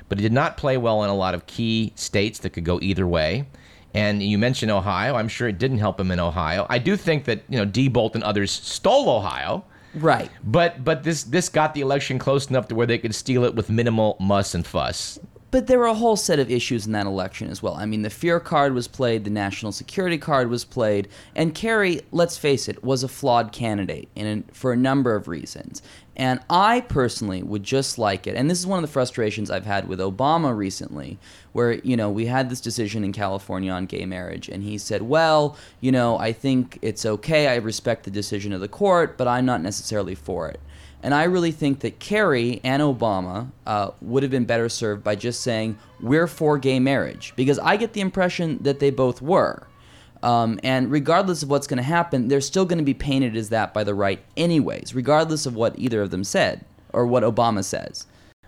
but 0.09 0.19
it 0.19 0.21
did 0.21 0.33
not 0.33 0.57
play 0.57 0.77
well 0.77 1.03
in 1.03 1.09
a 1.09 1.15
lot 1.15 1.33
of 1.33 1.45
key 1.45 1.91
states 1.95 2.39
that 2.39 2.51
could 2.51 2.65
go 2.65 2.79
either 2.81 3.07
way. 3.07 3.45
And 3.93 4.23
you 4.23 4.38
mentioned 4.38 4.71
Ohio. 4.71 5.15
I'm 5.15 5.27
sure 5.27 5.47
it 5.47 5.59
didn't 5.59 5.77
help 5.77 6.00
him 6.00 6.09
in 6.09 6.19
Ohio. 6.19 6.65
I 6.69 6.79
do 6.79 6.97
think 6.97 7.25
that 7.25 7.43
you 7.47 7.57
know 7.57 7.65
Diebold 7.65 8.15
and 8.15 8.23
others 8.23 8.50
stole 8.50 9.07
Ohio, 9.07 9.63
right. 9.93 10.31
but 10.43 10.83
but 10.83 11.03
this 11.03 11.23
this 11.25 11.47
got 11.47 11.75
the 11.75 11.81
election 11.81 12.17
close 12.17 12.50
enough 12.50 12.67
to 12.69 12.75
where 12.75 12.88
they 12.88 12.97
could 12.97 13.13
steal 13.13 13.43
it 13.43 13.53
with 13.53 13.69
minimal 13.69 14.17
muss 14.19 14.55
and 14.55 14.65
fuss. 14.65 15.19
But 15.53 15.67
there 15.67 15.77
were 15.77 15.86
a 15.86 15.93
whole 15.93 16.15
set 16.15 16.39
of 16.39 16.50
issues 16.50 16.88
in 16.88 16.93
that 16.93 17.05
election 17.05 17.48
as 17.51 17.62
well. 17.62 17.75
I 17.75 17.86
mean, 17.86 18.01
the 18.01 18.10
fear 18.10 18.39
card 18.39 18.74
was 18.74 18.88
played, 18.88 19.24
the 19.24 19.29
national 19.29 19.72
security 19.72 20.17
card 20.17 20.50
was 20.50 20.65
played, 20.65 21.07
and 21.36 21.53
Kerry, 21.53 22.01
let's 22.12 22.39
face 22.39 22.67
it, 22.67 22.83
was 22.83 23.03
a 23.03 23.07
flawed 23.07 23.51
candidate 23.51 24.10
in 24.15 24.45
for 24.51 24.74
a 24.74 24.75
number 24.75 25.15
of 25.15 25.27
reasons. 25.27 25.83
And 26.15 26.39
I 26.50 26.81
personally 26.81 27.43
would 27.43 27.62
just 27.62 28.00
like 28.00 28.25
it, 28.25 28.36
and 28.36 28.50
this 28.50 28.57
is 28.57 28.65
one 28.65 28.79
of 28.79 28.89
the 28.89 28.91
frustrations 28.91 29.51
I've 29.51 29.67
had 29.67 29.88
with 29.88 30.00
Obama 30.00 30.57
recently, 30.57 31.19
where, 31.51 31.74
you 31.74 31.95
know, 31.95 32.10
we 32.10 32.25
had 32.25 32.50
this 32.50 32.60
decision 32.60 33.03
in 33.03 33.13
California 33.13 33.72
on 33.72 33.86
gay 33.86 34.07
marriage, 34.07 34.50
and 34.50 34.63
he 34.63 34.79
said, 34.79 35.03
well, 35.03 35.55
you 35.81 35.91
know, 35.91 36.17
I 36.17 36.33
think 36.33 36.79
it's 36.81 37.05
okay, 37.05 37.48
I 37.48 37.57
respect 37.57 38.05
the 38.05 38.12
decision 38.12 38.53
of 38.53 38.62
the 38.62 38.67
court, 38.67 39.19
but 39.19 39.27
I'm 39.27 39.45
not 39.45 39.62
necessarily 39.62 40.15
for 40.15 40.50
it. 40.50 40.60
And 41.03 41.13
I 41.13 41.25
really 41.25 41.51
think 41.51 41.81
that 41.81 42.00
Kerry 42.00 42.62
and 42.63 42.81
Obama 42.81 43.51
uh, 43.67 43.91
would 44.01 44.24
have 44.24 44.31
been 44.31 44.45
better 44.45 44.69
served 44.69 45.03
by 45.03 45.15
just 45.15 45.41
saying, 45.41 45.77
we're 46.00 46.27
for 46.27 46.57
gay 46.57 46.79
marriage. 46.79 47.33
Because 47.36 47.60
I 47.60 47.75
get 47.75 47.91
the 47.91 48.01
impression 48.01 48.57
that 48.62 48.79
they 48.79 48.89
both 48.89 49.22
were. 49.22 49.67
Um, 50.24 50.62
and 50.63 50.89
regardless 50.89 51.43
of 51.43 51.50
what's 51.50 51.67
going 51.67 51.77
to 51.77 51.83
happen, 51.83 52.29
they're 52.29 52.39
still 52.39 52.63
going 52.63 52.77
to 52.77 52.86
be 52.86 52.93
painted 52.93 53.36
as 53.36 53.50
that 53.50 53.74
by 53.74 53.83
the 53.83 53.93
right, 53.93 54.24
anyways, 54.38 54.95
regardless 54.95 55.45
of 55.45 55.55
what 55.55 55.77
either 55.77 56.01
of 56.01 56.12
them 56.12 56.24
said 56.24 56.63
or 56.93 57.05
what 57.05 57.24
Obama 57.24 57.65
says. 57.65 58.07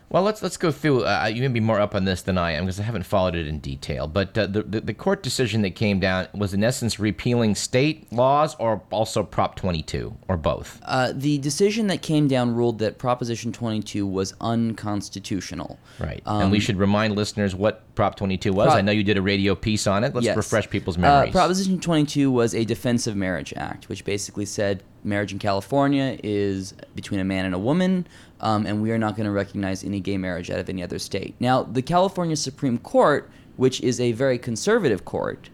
Well, 0.10 0.22
let's 0.24 0.42
let's 0.44 0.56
go 0.58 0.72
through. 0.72 1.04
Uh, 1.04 1.30
you 1.34 1.42
may 1.42 1.48
be 1.48 1.60
more 1.60 1.80
up 1.82 1.96
on 1.96 2.06
this 2.06 2.22
than 2.22 2.38
I 2.38 2.52
am 2.52 2.66
because 2.66 2.80
I 2.80 2.84
haven't 2.84 3.04
followed 3.04 3.36
it 3.36 3.48
in 3.48 3.60
detail. 3.60 4.08
But 4.08 4.38
uh, 4.38 4.46
the, 4.46 4.64
the, 4.64 4.82
the 4.82 4.94
court 4.94 5.24
decision 5.24 5.62
that 5.64 5.72
came 5.72 6.00
down 6.00 6.28
was 6.34 6.54
in 6.54 6.64
essence 6.64 7.00
repealing 7.00 7.56
state 7.56 8.12
laws 8.14 8.56
or 8.60 8.84
also 8.92 9.24
Prop 9.24 9.56
22 9.56 10.16
or 10.28 10.38
both. 10.38 10.80
Uh, 10.86 11.12
the 11.14 11.38
decision 11.40 11.88
that 11.88 12.02
came 12.02 12.28
down 12.28 12.54
ruled 12.56 12.80
that 12.80 12.98
Proposition 13.00 13.52
22 13.52 14.06
was 14.06 14.34
unconstitutional. 14.42 15.80
Right, 16.00 16.22
and 16.26 16.52
we 16.52 16.60
should 16.60 16.78
remind 16.78 17.16
listeners 17.16 17.56
what 17.56 17.82
Prop 17.96 18.16
22 18.16 18.54
was. 18.54 18.68
Prop- 18.68 18.78
I 18.78 18.82
know 18.82 18.92
you 18.92 19.04
did 19.04 19.18
a 19.18 19.22
radio 19.22 19.56
piece 19.56 19.88
on 19.88 20.04
it. 20.04 20.14
Let's 20.14 20.26
Yes. 20.26 20.38
refresh 20.38 20.70
people's 20.70 20.98
Uh, 20.98 21.02
memories. 21.02 21.32
Proposition 21.32 21.80
22 21.80 22.32
was 22.32 22.54
a 22.54 22.64
Defensive 22.64 23.16
Marriage 23.16 23.54
Act, 23.58 23.90
which 23.90 24.06
basically 24.06 24.46
said 24.46 24.84
marriage 25.04 25.32
in 25.32 25.40
California 25.40 26.18
is 26.24 26.74
between 26.96 27.20
a 27.20 27.24
man 27.24 27.46
and 27.46 27.54
a 27.54 27.60
woman, 27.60 28.08
um, 28.46 28.68
and 28.68 28.80
we 28.80 28.92
are 28.92 29.00
not 29.00 29.16
going 29.16 29.26
to 29.26 29.32
recognize 29.32 29.84
any 29.84 30.00
gay 30.00 30.18
marriage 30.18 30.52
out 30.52 30.60
of 30.60 30.70
any 30.70 30.84
other 30.84 31.00
state. 31.00 31.34
Now, 31.40 31.64
the 31.64 31.82
California 31.82 32.36
Supreme 32.36 32.78
Court, 32.78 33.28
which 33.58 33.82
is 33.82 34.00
a 34.00 34.12
very 34.12 34.38
conservative 34.38 35.04
court, 35.04 35.50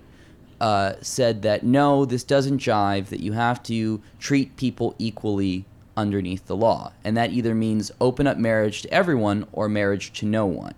uh, 0.59 0.95
said 0.99 1.41
that 1.43 1.63
no, 1.63 2.03
this 2.03 2.25
doesn't 2.25 2.57
jive, 2.57 3.05
that 3.05 3.21
you 3.21 3.31
have 3.31 3.63
to 3.63 4.01
treat 4.19 4.57
people 4.57 4.93
equally 4.99 5.63
underneath 5.95 6.47
the 6.47 6.55
law. 6.55 6.91
And 7.05 7.15
that 7.15 7.31
either 7.31 7.55
means 7.55 7.93
open 8.01 8.27
up 8.27 8.37
marriage 8.37 8.81
to 8.81 8.93
everyone 8.93 9.47
or 9.53 9.69
marriage 9.69 10.11
to 10.19 10.25
no 10.25 10.45
one. 10.45 10.75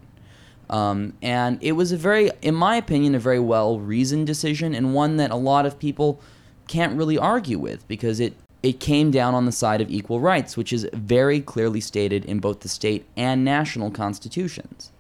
Um, 0.70 1.14
and 1.24 1.58
it 1.64 1.72
was 1.72 1.92
a 1.92 1.98
very, 1.98 2.30
in 2.44 2.54
my 2.54 2.76
opinion, 2.76 3.16
a 3.16 3.20
very 3.20 3.40
well 3.40 3.80
reasoned 3.80 4.28
decision 4.28 4.76
and 4.76 4.94
one 4.94 5.18
that 5.18 5.32
a 5.32 5.36
lot 5.36 5.66
of 5.66 5.80
people 5.80 6.22
can't 6.68 6.96
really 6.96 7.18
argue 7.18 7.58
with 7.58 7.88
because 7.88 8.20
it, 8.20 8.36
it 8.64 8.80
came 8.80 9.12
down 9.12 9.36
on 9.36 9.46
the 9.46 9.52
side 9.52 9.82
of 9.82 9.92
equal 9.92 10.22
rights, 10.22 10.56
which 10.56 10.72
is 10.72 10.88
very 10.94 11.42
clearly 11.42 11.82
stated 11.82 12.24
in 12.24 12.40
both 12.40 12.62
the 12.62 12.70
state 12.70 13.06
and 13.18 13.44
national 13.44 13.92
constitutions. 13.92 14.92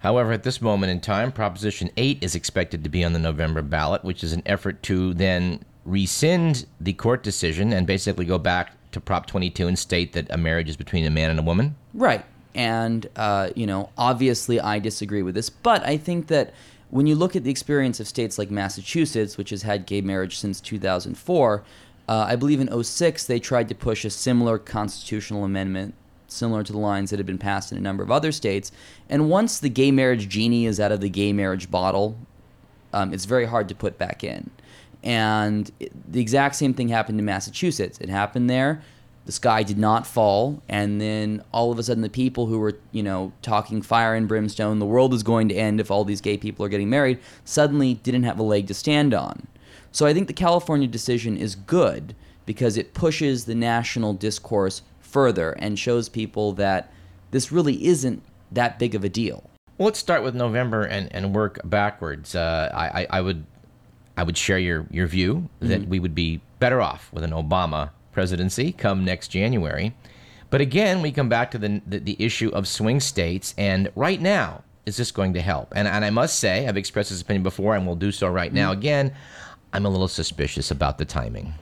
However, 0.00 0.32
at 0.32 0.42
this 0.42 0.60
moment 0.60 0.90
in 0.90 1.00
time, 1.00 1.32
Proposition 1.32 1.90
8 1.96 2.18
is 2.20 2.34
expected 2.34 2.84
to 2.84 2.90
be 2.90 3.04
on 3.04 3.14
the 3.14 3.18
November 3.18 3.62
ballot, 3.62 4.04
which 4.04 4.22
is 4.22 4.32
an 4.32 4.42
effort 4.44 4.82
to 4.82 5.14
then 5.14 5.64
rescind 5.84 6.66
the 6.80 6.92
court 6.92 7.22
decision 7.22 7.72
and 7.72 7.86
basically 7.86 8.24
go 8.24 8.36
back 8.36 8.72
to 8.92 9.00
Prop 9.00 9.26
22 9.26 9.66
and 9.66 9.78
state 9.78 10.12
that 10.12 10.26
a 10.30 10.36
marriage 10.36 10.68
is 10.68 10.76
between 10.76 11.06
a 11.06 11.10
man 11.10 11.30
and 11.30 11.38
a 11.38 11.42
woman. 11.42 11.76
Right. 11.94 12.24
And, 12.54 13.06
uh, 13.16 13.50
you 13.54 13.66
know, 13.66 13.90
obviously 13.96 14.60
I 14.60 14.78
disagree 14.78 15.22
with 15.22 15.34
this, 15.34 15.50
but 15.50 15.82
I 15.84 15.96
think 15.96 16.26
that 16.26 16.52
when 16.90 17.06
you 17.06 17.14
look 17.14 17.34
at 17.34 17.44
the 17.44 17.50
experience 17.50 17.98
of 17.98 18.06
states 18.06 18.38
like 18.38 18.50
Massachusetts, 18.50 19.36
which 19.36 19.50
has 19.50 19.62
had 19.62 19.86
gay 19.86 20.00
marriage 20.00 20.38
since 20.38 20.60
2004, 20.60 21.64
uh, 22.08 22.26
I 22.28 22.36
believe 22.36 22.60
in 22.60 22.82
06 22.82 23.26
they 23.26 23.40
tried 23.40 23.68
to 23.68 23.74
push 23.74 24.04
a 24.04 24.10
similar 24.10 24.58
constitutional 24.58 25.44
amendment, 25.44 25.94
similar 26.28 26.62
to 26.62 26.72
the 26.72 26.78
lines 26.78 27.10
that 27.10 27.18
had 27.18 27.26
been 27.26 27.38
passed 27.38 27.72
in 27.72 27.78
a 27.78 27.80
number 27.80 28.02
of 28.02 28.10
other 28.10 28.32
states. 28.32 28.72
And 29.08 29.30
once 29.30 29.58
the 29.58 29.68
gay 29.68 29.90
marriage 29.90 30.28
genie 30.28 30.66
is 30.66 30.80
out 30.80 30.92
of 30.92 31.00
the 31.00 31.08
gay 31.08 31.32
marriage 31.32 31.70
bottle, 31.70 32.16
um, 32.92 33.12
it's 33.12 33.24
very 33.24 33.46
hard 33.46 33.68
to 33.68 33.74
put 33.74 33.98
back 33.98 34.22
in. 34.22 34.50
And 35.02 35.70
the 36.08 36.20
exact 36.20 36.54
same 36.54 36.72
thing 36.72 36.88
happened 36.88 37.18
in 37.18 37.24
Massachusetts. 37.24 37.98
It 38.00 38.08
happened 38.08 38.48
there. 38.48 38.82
The 39.26 39.32
sky 39.32 39.62
did 39.62 39.78
not 39.78 40.06
fall, 40.06 40.62
and 40.68 41.00
then 41.00 41.42
all 41.50 41.72
of 41.72 41.78
a 41.78 41.82
sudden, 41.82 42.02
the 42.02 42.10
people 42.10 42.44
who 42.44 42.58
were, 42.58 42.76
you 42.92 43.02
know, 43.02 43.32
talking 43.40 43.80
fire 43.80 44.14
and 44.14 44.28
brimstone, 44.28 44.80
the 44.80 44.86
world 44.86 45.14
is 45.14 45.22
going 45.22 45.48
to 45.48 45.54
end 45.54 45.80
if 45.80 45.90
all 45.90 46.04
these 46.04 46.20
gay 46.20 46.36
people 46.36 46.64
are 46.64 46.68
getting 46.68 46.90
married, 46.90 47.18
suddenly 47.42 47.94
didn't 47.94 48.24
have 48.24 48.38
a 48.38 48.42
leg 48.42 48.66
to 48.66 48.74
stand 48.74 49.14
on. 49.14 49.46
So 49.94 50.06
I 50.06 50.12
think 50.12 50.26
the 50.26 50.32
California 50.32 50.88
decision 50.88 51.36
is 51.36 51.54
good 51.54 52.16
because 52.46 52.76
it 52.76 52.94
pushes 52.94 53.44
the 53.44 53.54
national 53.54 54.12
discourse 54.12 54.82
further 54.98 55.52
and 55.52 55.78
shows 55.78 56.08
people 56.08 56.52
that 56.54 56.92
this 57.30 57.52
really 57.52 57.86
isn't 57.86 58.20
that 58.50 58.76
big 58.80 58.96
of 58.96 59.04
a 59.04 59.08
deal. 59.08 59.48
Well, 59.78 59.86
let's 59.86 60.00
start 60.00 60.24
with 60.24 60.34
November 60.34 60.82
and, 60.82 61.14
and 61.14 61.32
work 61.32 61.60
backwards. 61.62 62.34
Uh, 62.34 62.72
I, 62.74 63.02
I, 63.02 63.06
I 63.10 63.20
would 63.20 63.46
I 64.16 64.24
would 64.24 64.36
share 64.36 64.58
your, 64.58 64.84
your 64.90 65.06
view 65.06 65.48
that 65.60 65.86
we 65.86 66.00
would 66.00 66.14
be 66.14 66.40
better 66.58 66.80
off 66.82 67.12
with 67.12 67.22
an 67.22 67.30
Obama 67.30 67.90
presidency 68.10 68.72
come 68.72 69.04
next 69.04 69.28
January. 69.28 69.94
But 70.50 70.60
again, 70.60 71.02
we 71.02 71.12
come 71.12 71.28
back 71.28 71.52
to 71.52 71.58
the, 71.58 71.80
the, 71.86 71.98
the 71.98 72.16
issue 72.18 72.48
of 72.50 72.66
swing 72.66 72.98
states. 72.98 73.54
And 73.58 73.90
right 73.94 74.20
now, 74.20 74.64
is 74.86 74.96
this 74.96 75.10
going 75.10 75.34
to 75.34 75.40
help? 75.40 75.72
And, 75.74 75.88
and 75.88 76.04
I 76.04 76.10
must 76.10 76.38
say, 76.38 76.68
I've 76.68 76.76
expressed 76.76 77.10
this 77.10 77.22
opinion 77.22 77.42
before 77.42 77.74
and 77.74 77.86
will 77.86 77.96
do 77.96 78.12
so 78.12 78.28
right 78.28 78.52
now 78.52 78.70
again. 78.70 79.12
I'm 79.74 79.84
a 79.84 79.90
little 79.90 80.08
suspicious 80.08 80.70
about 80.70 80.98
the 80.98 81.04
timing. 81.04 81.54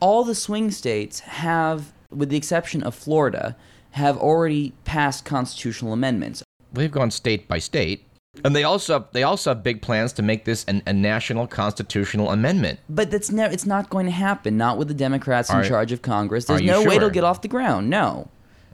all 0.00 0.24
the 0.24 0.34
swing 0.34 0.70
states 0.70 1.20
have, 1.20 1.92
with 2.10 2.28
the 2.30 2.36
exception 2.36 2.82
of 2.82 2.94
Florida, 2.94 3.56
have 3.90 4.16
already 4.16 4.72
passed 4.84 5.24
constitutional 5.24 5.92
amendments. 5.92 6.42
They've 6.72 6.90
gone 6.90 7.10
state 7.10 7.48
by 7.48 7.58
state. 7.58 8.04
And 8.44 8.54
they 8.54 8.62
also 8.62 9.08
they 9.12 9.24
also 9.24 9.50
have 9.50 9.62
big 9.64 9.82
plans 9.82 10.12
to 10.14 10.22
make 10.22 10.44
this 10.44 10.64
an, 10.66 10.82
a 10.86 10.92
national 10.92 11.46
constitutional 11.48 12.30
amendment. 12.30 12.78
But 12.88 13.10
that's 13.10 13.30
never 13.32 13.52
it's 13.52 13.66
not 13.66 13.90
going 13.90 14.06
to 14.06 14.12
happen, 14.12 14.56
not 14.56 14.78
with 14.78 14.86
the 14.88 14.94
Democrats 14.94 15.50
in 15.50 15.64
charge 15.64 15.90
of 15.90 16.02
Congress. 16.02 16.44
There's 16.44 16.62
no 16.62 16.84
way 16.84 16.96
it'll 16.96 17.10
get 17.10 17.24
off 17.24 17.42
the 17.42 17.48
ground. 17.48 17.90
No. 17.90 18.28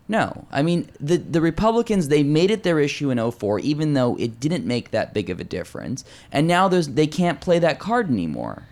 No. 0.07 0.47
I 0.53 0.63
mean, 0.63 0.91
the 1.01 1.17
the 1.17 1.41
Republicans 1.41 2.09
they 2.09 2.23
made 2.23 2.51
it 2.51 2.63
their 2.63 2.79
issue 2.79 3.11
in 3.11 3.19
04 3.31 3.61
even 3.61 3.95
though 3.95 4.17
it 4.19 4.39
didn't 4.39 4.67
make 4.67 4.91
that 4.91 5.15
big 5.15 5.31
of 5.31 5.41
a 5.41 5.45
difference. 5.45 6.05
And 6.31 6.47
now 6.47 6.69
there's 6.69 6.89
they 6.89 7.07
can't 7.07 7.41
play 7.41 7.59
that 7.61 7.79
card 7.79 8.11
anymore. 8.11 8.65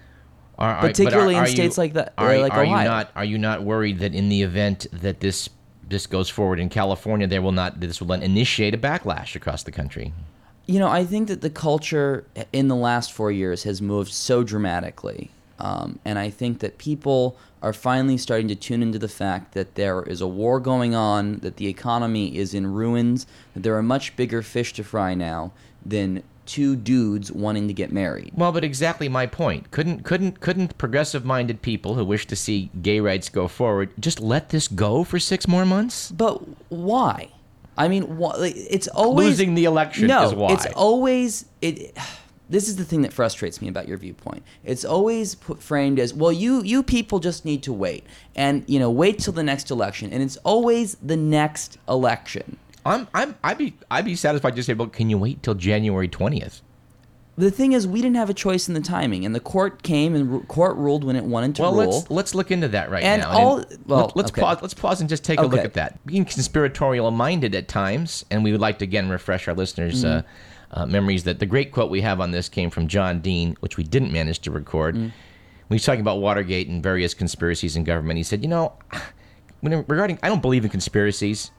Are, 0.58 0.74
are- 0.74 0.80
Particularly 0.88 1.36
in 1.36 1.42
you- 1.44 1.48
states 1.50 1.78
like 1.78 1.94
that- 1.94 2.12
Are, 2.18 2.38
like 2.38 2.52
are 2.52 2.64
you 2.64 2.70
not 2.70 3.10
are 3.16 3.24
you 3.24 3.38
not 3.38 3.62
worried 3.62 3.98
that 4.00 4.14
in 4.14 4.28
the 4.28 4.42
event 4.42 4.86
that 4.92 5.20
this 5.20 5.48
this 5.88 6.06
goes 6.06 6.28
forward 6.30 6.58
in 6.60 6.68
California, 6.68 7.26
there 7.26 7.42
will 7.42 7.52
not 7.52 7.80
this 7.80 8.00
will 8.00 8.08
then 8.08 8.22
initiate 8.22 8.74
a 8.74 8.78
backlash 8.78 9.34
across 9.34 9.62
the 9.62 9.72
country? 9.72 10.12
You 10.66 10.78
know, 10.78 10.88
I 10.88 11.04
think 11.04 11.28
that 11.28 11.40
the 11.40 11.50
culture 11.50 12.24
in 12.52 12.68
the 12.68 12.76
last 12.76 13.12
four 13.12 13.32
years 13.32 13.64
has 13.64 13.82
moved 13.82 14.12
so 14.12 14.42
dramatically. 14.44 15.30
Um, 15.58 15.98
and 16.04 16.18
I 16.18 16.30
think 16.30 16.60
that 16.60 16.78
people 16.78 17.36
are 17.62 17.72
finally 17.72 18.16
starting 18.16 18.48
to 18.48 18.54
tune 18.54 18.82
into 18.82 18.98
the 18.98 19.08
fact 19.08 19.54
that 19.54 19.74
there 19.76 20.02
is 20.02 20.20
a 20.20 20.26
war 20.26 20.58
going 20.60 20.94
on, 20.94 21.36
that 21.38 21.56
the 21.56 21.68
economy 21.68 22.36
is 22.36 22.54
in 22.54 22.66
ruins, 22.72 23.26
that 23.54 23.62
there 23.62 23.76
are 23.76 23.82
much 23.82 24.16
bigger 24.16 24.42
fish 24.42 24.72
to 24.74 24.82
fry 24.84 25.14
now 25.14 25.52
than 25.84 26.22
two 26.46 26.76
dudes 26.76 27.30
wanting 27.32 27.68
to 27.68 27.74
get 27.74 27.92
married. 27.92 28.32
Well, 28.34 28.52
but 28.52 28.64
exactly 28.64 29.08
my 29.08 29.26
point. 29.26 29.70
Couldn't 29.70 30.04
couldn't 30.04 30.40
couldn't 30.40 30.76
progressive 30.78 31.24
minded 31.24 31.62
people 31.62 31.94
who 31.94 32.04
wish 32.04 32.26
to 32.26 32.36
see 32.36 32.70
gay 32.80 33.00
rights 33.00 33.28
go 33.28 33.48
forward 33.48 33.90
just 34.00 34.20
let 34.20 34.50
this 34.50 34.68
go 34.68 35.04
for 35.04 35.18
six 35.18 35.46
more 35.46 35.64
months? 35.64 36.10
But 36.12 36.42
why? 36.70 37.28
I 37.76 37.88
mean, 37.88 38.18
wh- 38.20 38.34
it's 38.40 38.88
always 38.88 39.28
Losing 39.28 39.54
the 39.54 39.64
election 39.64 40.06
no, 40.06 40.24
is 40.24 40.34
why. 40.34 40.52
it's 40.52 40.66
always 40.74 41.46
it. 41.60 41.96
This 42.50 42.68
is 42.68 42.76
the 42.76 42.84
thing 42.84 43.00
that 43.02 43.14
frustrates 43.14 43.62
me 43.62 43.68
about 43.68 43.88
your 43.88 43.96
viewpoint. 43.96 44.42
It's 44.62 44.84
always 44.84 45.34
put, 45.34 45.62
framed 45.62 45.98
as, 45.98 46.12
well, 46.12 46.32
you 46.32 46.62
you 46.62 46.82
people 46.82 47.18
just 47.18 47.46
need 47.46 47.62
to 47.62 47.72
wait, 47.72 48.04
and 48.36 48.62
you 48.66 48.78
know, 48.78 48.90
wait 48.90 49.20
till 49.20 49.32
the 49.32 49.42
next 49.42 49.70
election, 49.70 50.12
and 50.12 50.22
it's 50.22 50.36
always 50.38 50.96
the 50.96 51.16
next 51.16 51.78
election. 51.88 52.58
I'm 52.84 53.06
I'm 53.14 53.34
I'd 53.44 53.58
be 53.58 53.74
I'd 53.90 54.04
be 54.04 54.16
satisfied 54.16 54.56
just 54.56 54.66
say, 54.66 54.74
well, 54.74 54.88
can 54.88 55.08
you 55.10 55.18
wait 55.18 55.42
till 55.42 55.54
January 55.54 56.08
twentieth? 56.08 56.62
The 57.34 57.50
thing 57.50 57.72
is, 57.72 57.86
we 57.88 58.02
didn't 58.02 58.16
have 58.16 58.28
a 58.28 58.34
choice 58.34 58.68
in 58.68 58.74
the 58.74 58.80
timing, 58.80 59.24
and 59.24 59.34
the 59.34 59.40
court 59.40 59.82
came 59.82 60.14
and 60.14 60.30
ru- 60.30 60.42
court 60.44 60.76
ruled 60.76 61.02
when 61.02 61.16
it 61.16 61.24
wanted 61.24 61.54
to 61.56 61.62
Well, 61.62 61.72
rule. 61.72 61.90
let's 61.90 62.10
let's 62.10 62.34
look 62.34 62.50
into 62.50 62.68
that 62.68 62.90
right 62.90 63.02
And 63.02 63.22
now. 63.22 63.30
all- 63.30 63.56
then 63.58 63.78
well, 63.86 64.12
let's 64.14 64.30
okay. 64.30 64.42
pause. 64.42 64.58
Let's 64.60 64.74
pause 64.74 65.00
and 65.00 65.08
just 65.08 65.24
take 65.24 65.38
a 65.38 65.46
look 65.46 65.60
at 65.64 65.72
that. 65.74 66.04
Being 66.06 66.26
conspiratorial 66.26 67.10
minded 67.10 67.54
at 67.54 67.68
times, 67.68 68.24
and 68.30 68.44
we 68.44 68.52
would 68.52 68.60
like 68.60 68.78
to 68.80 68.84
again 68.84 69.08
refresh 69.08 69.48
our 69.48 69.54
listeners' 69.54 70.04
Mm-hmm. 70.04 70.26
uh, 70.76 70.80
uh, 70.82 70.86
memories 70.86 71.24
that 71.24 71.38
the 71.38 71.46
great 71.46 71.70
quote 71.72 71.90
we 71.90 72.00
have 72.02 72.20
on 72.20 72.32
this 72.32 72.48
came 72.50 72.68
from 72.70 72.86
John 72.88 73.20
Dean, 73.20 73.56
which 73.60 73.76
we 73.78 73.84
didn't 73.84 74.10
manage 74.12 74.38
to 74.40 74.50
record. 74.50 74.94
Mm. 74.94 74.98
When 75.00 75.10
he 75.70 75.74
was 75.74 75.84
talking 75.84 76.00
about 76.02 76.20
Watergate 76.20 76.68
and 76.68 76.82
various 76.82 77.14
conspiracies 77.14 77.76
in 77.76 77.84
government, 77.84 78.18
he 78.18 78.22
said, 78.22 78.42
"You 78.42 78.48
know, 78.48 78.74
when 79.60 79.72
regarding, 79.88 80.18
I 80.22 80.28
don't 80.28 80.42
believe 80.42 80.64
in 80.64 80.70
conspiracies." 80.70 81.50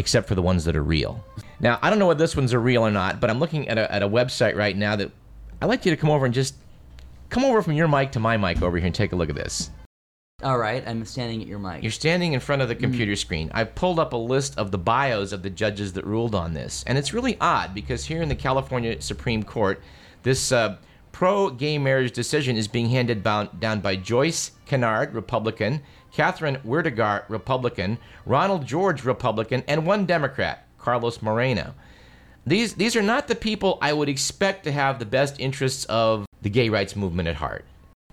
Except 0.00 0.26
for 0.26 0.34
the 0.34 0.40
ones 0.40 0.64
that 0.64 0.74
are 0.74 0.82
real. 0.82 1.22
Now, 1.60 1.78
I 1.82 1.90
don't 1.90 1.98
know 1.98 2.06
whether 2.06 2.24
this 2.24 2.34
one's 2.34 2.54
are 2.54 2.58
real 2.58 2.86
or 2.86 2.90
not, 2.90 3.20
but 3.20 3.28
I'm 3.28 3.38
looking 3.38 3.68
at 3.68 3.76
a, 3.76 3.92
at 3.92 4.02
a 4.02 4.08
website 4.08 4.56
right 4.56 4.74
now 4.74 4.96
that 4.96 5.10
I'd 5.60 5.66
like 5.66 5.84
you 5.84 5.90
to 5.90 5.96
come 5.98 6.08
over 6.08 6.24
and 6.24 6.32
just 6.34 6.54
come 7.28 7.44
over 7.44 7.60
from 7.60 7.74
your 7.74 7.86
mic 7.86 8.12
to 8.12 8.18
my 8.18 8.38
mic 8.38 8.62
over 8.62 8.78
here 8.78 8.86
and 8.86 8.94
take 8.94 9.12
a 9.12 9.16
look 9.16 9.28
at 9.28 9.36
this. 9.36 9.70
all 10.42 10.56
right, 10.56 10.82
I'm 10.88 11.04
standing 11.04 11.42
at 11.42 11.46
your 11.46 11.58
mic. 11.58 11.82
You're 11.82 11.92
standing 11.92 12.32
in 12.32 12.40
front 12.40 12.62
of 12.62 12.68
the 12.68 12.74
computer 12.74 13.14
screen. 13.14 13.50
I've 13.52 13.74
pulled 13.74 13.98
up 13.98 14.14
a 14.14 14.16
list 14.16 14.56
of 14.58 14.70
the 14.70 14.78
bios 14.78 15.32
of 15.32 15.42
the 15.42 15.50
judges 15.50 15.92
that 15.92 16.06
ruled 16.06 16.34
on 16.34 16.54
this. 16.54 16.82
And 16.86 16.96
it's 16.96 17.12
really 17.12 17.36
odd 17.42 17.74
because 17.74 18.06
here 18.06 18.22
in 18.22 18.30
the 18.30 18.34
California 18.34 19.02
Supreme 19.02 19.42
Court, 19.42 19.82
this 20.22 20.50
uh, 20.50 20.78
pro 21.12 21.50
gay 21.50 21.76
marriage 21.76 22.12
decision 22.12 22.56
is 22.56 22.68
being 22.68 22.88
handed 22.88 23.22
down 23.22 23.80
by 23.80 23.96
Joyce 23.96 24.52
Kennard, 24.64 25.12
Republican, 25.12 25.82
Kathryn 26.14 26.60
Werdegar, 26.64 27.24
Republican, 27.28 27.98
Ronald 28.26 28.66
George, 28.66 29.04
Republican, 29.04 29.62
and 29.68 29.86
one 29.86 30.06
Democrat, 30.06 30.66
Carlos 30.78 31.22
Moreno. 31.22 31.74
These, 32.46 32.74
these 32.74 32.96
are 32.96 33.02
not 33.02 33.28
the 33.28 33.34
people 33.34 33.78
I 33.82 33.92
would 33.92 34.08
expect 34.08 34.64
to 34.64 34.72
have 34.72 34.98
the 34.98 35.04
best 35.06 35.38
interests 35.38 35.84
of 35.84 36.26
the 36.42 36.50
gay 36.50 36.68
rights 36.68 36.96
movement 36.96 37.28
at 37.28 37.36
heart. 37.36 37.64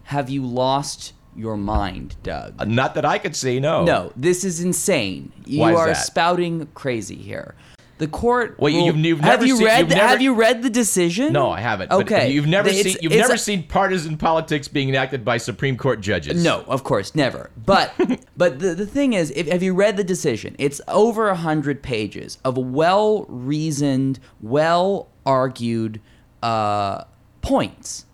Have 0.04 0.30
you 0.30 0.46
lost 0.46 1.14
your 1.36 1.58
mind, 1.58 2.16
Doug? 2.24 2.56
Uh, 2.60 2.66
Not 2.66 2.96
that 2.96 3.06
I 3.06 3.18
could 3.20 3.36
see, 3.36 3.60
no. 3.60 3.84
No, 3.84 4.12
this 4.16 4.44
is 4.44 4.62
insane. 4.62 5.32
You 5.46 5.62
Why 5.62 5.74
is 5.74 5.80
are 5.80 5.88
that? 5.88 5.98
spouting 6.06 6.68
crazy 6.74 7.16
here. 7.16 7.56
The 8.00 8.08
court. 8.08 8.58
You- 8.60 8.68
ruled- 8.68 8.86
you've- 8.98 9.08
you've 9.08 9.20
have 9.22 9.46
you 9.46 9.58
seen- 9.58 9.66
read? 9.66 9.90
the, 9.90 9.96
never- 9.96 10.08
Have 10.08 10.22
you 10.22 10.36
read 10.36 10.62
the 10.62 10.70
decision? 10.70 11.34
No, 11.34 11.50
I 11.50 11.60
haven't. 11.62 11.92
Okay. 11.92 12.32
you've 12.32 12.46
never 12.46 12.70
It's- 12.70 12.84
seen 12.84 12.98
you've 13.02 13.12
never 13.14 13.34
a- 13.34 13.38
seen 13.40 13.64
partisan 13.64 14.18
politics 14.18 14.68
being 14.68 14.90
enacted 14.90 15.26
by 15.26 15.38
Supreme 15.38 15.78
Court 15.78 16.00
judges. 16.02 16.44
No, 16.44 16.64
of 16.68 16.84
course, 16.84 17.16
never. 17.16 17.50
But 17.66 17.94
but 18.38 18.60
the, 18.60 18.76
the 18.76 18.86
thing 18.86 19.14
is, 19.14 19.32
if 19.36 19.48
have 19.48 19.64
you 19.64 19.74
read 19.74 19.98
the 19.98 20.04
decision? 20.04 20.56
It's 20.60 20.80
over 20.88 21.30
a 21.30 21.36
hundred 21.36 21.82
pages 21.82 22.38
of 22.46 22.56
well 22.58 23.26
reasoned, 23.30 24.20
well 24.42 25.08
argued 25.26 26.00
uh, 26.44 27.04
points. 27.42 28.06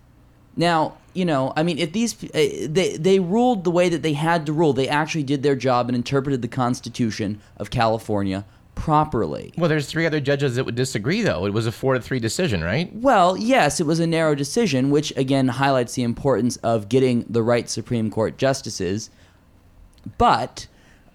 Now, 0.56 0.94
you 1.12 1.24
know, 1.24 1.52
I 1.56 1.62
mean, 1.62 1.78
if 1.78 1.92
these 1.92 2.14
uh, 2.24 2.28
they 2.68 2.96
they 2.98 3.18
ruled 3.20 3.64
the 3.64 3.70
way 3.70 3.88
that 3.88 4.02
they 4.02 4.14
had 4.14 4.46
to 4.46 4.52
rule, 4.52 4.72
they 4.72 4.88
actually 4.88 5.24
did 5.24 5.42
their 5.42 5.56
job 5.56 5.88
and 5.88 5.96
interpreted 5.96 6.42
the 6.42 6.48
Constitution 6.48 7.40
of 7.56 7.70
California 7.70 8.44
properly. 8.74 9.52
Well, 9.56 9.68
there's 9.68 9.86
three 9.86 10.06
other 10.06 10.20
judges 10.20 10.56
that 10.56 10.64
would 10.64 10.74
disagree, 10.74 11.22
though. 11.22 11.46
It 11.46 11.52
was 11.52 11.66
a 11.66 11.72
four 11.72 11.94
to 11.94 12.00
three 12.00 12.18
decision, 12.18 12.62
right? 12.62 12.94
Well, 12.94 13.36
yes, 13.36 13.80
it 13.80 13.86
was 13.86 14.00
a 14.00 14.06
narrow 14.06 14.34
decision, 14.34 14.90
which 14.90 15.12
again 15.16 15.48
highlights 15.48 15.94
the 15.94 16.02
importance 16.02 16.56
of 16.58 16.88
getting 16.88 17.24
the 17.28 17.42
right 17.42 17.68
Supreme 17.68 18.10
Court 18.10 18.36
justices. 18.38 19.10
But, 20.18 20.66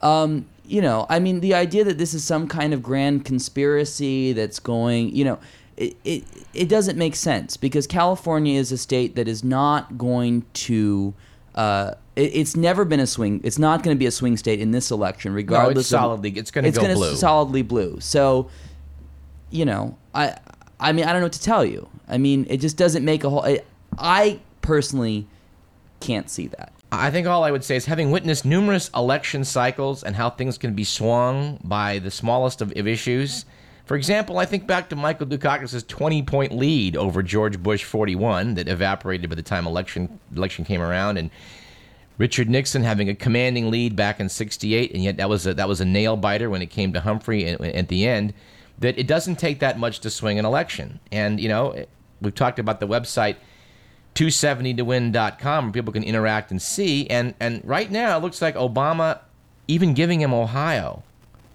um, 0.01 0.47
you 0.65 0.81
know, 0.81 1.05
I 1.09 1.19
mean, 1.19 1.41
the 1.41 1.53
idea 1.53 1.83
that 1.83 1.97
this 1.97 2.13
is 2.13 2.23
some 2.23 2.47
kind 2.47 2.73
of 2.73 2.81
grand 2.81 3.25
conspiracy 3.25 4.33
that's 4.33 4.59
going, 4.59 5.15
you 5.15 5.25
know, 5.25 5.39
it, 5.77 5.95
it, 6.03 6.23
it 6.53 6.69
doesn't 6.69 6.97
make 6.97 7.15
sense 7.15 7.55
because 7.55 7.87
California 7.87 8.59
is 8.59 8.71
a 8.71 8.77
state 8.77 9.15
that 9.15 9.27
is 9.27 9.43
not 9.43 9.97
going 9.97 10.45
to. 10.53 11.13
Uh, 11.55 11.95
it, 12.19 12.31
it's 12.35 12.55
never 12.55 12.85
been 12.85 12.99
a 12.99 13.07
swing. 13.07 13.41
It's 13.43 13.57
not 13.59 13.83
going 13.83 13.95
to 13.95 13.99
be 13.99 14.05
a 14.05 14.11
swing 14.11 14.37
state 14.37 14.59
in 14.59 14.71
this 14.71 14.91
election, 14.91 15.31
No, 15.31 15.35
regardless. 15.37 15.85
it's 15.85 15.93
of- 15.93 15.99
solidly. 16.01 16.31
It's 16.31 16.51
going 16.51 16.63
to 16.63 16.69
it's 16.69 16.77
go 16.77 16.83
gonna 16.83 16.95
blue. 16.95 17.15
solidly 17.15 17.61
blue. 17.61 17.99
So, 17.99 18.49
you 19.49 19.65
know, 19.65 19.97
I 20.13 20.35
I 20.79 20.91
mean, 20.91 21.05
I 21.05 21.11
don't 21.11 21.21
know 21.21 21.25
what 21.25 21.33
to 21.33 21.41
tell 21.41 21.65
you. 21.65 21.87
I 22.07 22.17
mean, 22.17 22.45
it 22.49 22.57
just 22.57 22.77
doesn't 22.77 23.03
make 23.03 23.23
a 23.23 23.29
whole. 23.29 23.43
I, 23.45 23.61
I 23.97 24.39
personally 24.61 25.27
can't 25.99 26.29
see 26.29 26.47
that. 26.47 26.71
I 26.91 27.11
think 27.11 27.27
all 27.27 27.43
I 27.43 27.51
would 27.51 27.63
say 27.63 27.75
is 27.75 27.85
having 27.85 28.09
witnessed 28.09 28.45
numerous 28.45 28.89
election 28.95 29.43
cycles 29.43 30.03
and 30.03 30.15
how 30.15 30.29
things 30.29 30.57
can 30.57 30.73
be 30.73 30.83
swung 30.83 31.59
by 31.63 31.99
the 31.99 32.09
smallest 32.09 32.61
of, 32.61 32.71
of 32.75 32.87
issues. 32.87 33.45
For 33.85 33.95
example, 33.95 34.37
I 34.39 34.45
think 34.45 34.65
back 34.67 34.89
to 34.89 34.95
Michael 34.95 35.27
Dukakis' 35.27 35.85
20 35.87 36.23
point 36.23 36.51
lead 36.55 36.95
over 36.95 37.21
George 37.21 37.61
Bush 37.61 37.83
41 37.83 38.55
that 38.55 38.67
evaporated 38.67 39.29
by 39.29 39.35
the 39.35 39.43
time 39.43 39.67
election 39.67 40.19
election 40.35 40.63
came 40.65 40.81
around 40.81 41.17
and 41.17 41.29
Richard 42.19 42.49
Nixon 42.49 42.83
having 42.83 43.09
a 43.09 43.15
commanding 43.15 43.71
lead 43.71 43.95
back 43.95 44.19
in 44.19 44.29
68 44.29 44.93
and 44.93 45.03
yet 45.03 45.17
that 45.17 45.29
was 45.29 45.47
a, 45.47 45.53
that 45.55 45.67
was 45.67 45.81
a 45.81 45.85
nail 45.85 46.15
biter 46.15 46.49
when 46.49 46.61
it 46.61 46.67
came 46.67 46.93
to 46.93 46.99
Humphrey 46.99 47.47
at, 47.47 47.59
at 47.61 47.87
the 47.87 48.05
end 48.05 48.33
that 48.77 48.99
it 48.99 49.07
doesn't 49.07 49.37
take 49.37 49.59
that 49.59 49.79
much 49.79 49.99
to 50.01 50.09
swing 50.09 50.37
an 50.37 50.45
election. 50.45 50.99
And 51.11 51.39
you 51.39 51.49
know, 51.49 51.85
we've 52.21 52.35
talked 52.35 52.59
about 52.59 52.79
the 52.79 52.87
website 52.87 53.37
270towin.com 54.15 55.65
where 55.65 55.73
people 55.73 55.93
can 55.93 56.03
interact 56.03 56.51
and 56.51 56.61
see. 56.61 57.07
And, 57.09 57.35
and 57.39 57.61
right 57.63 57.89
now, 57.89 58.17
it 58.17 58.21
looks 58.21 58.41
like 58.41 58.55
Obama, 58.55 59.19
even 59.67 59.93
giving 59.93 60.21
him 60.21 60.33
Ohio, 60.33 61.03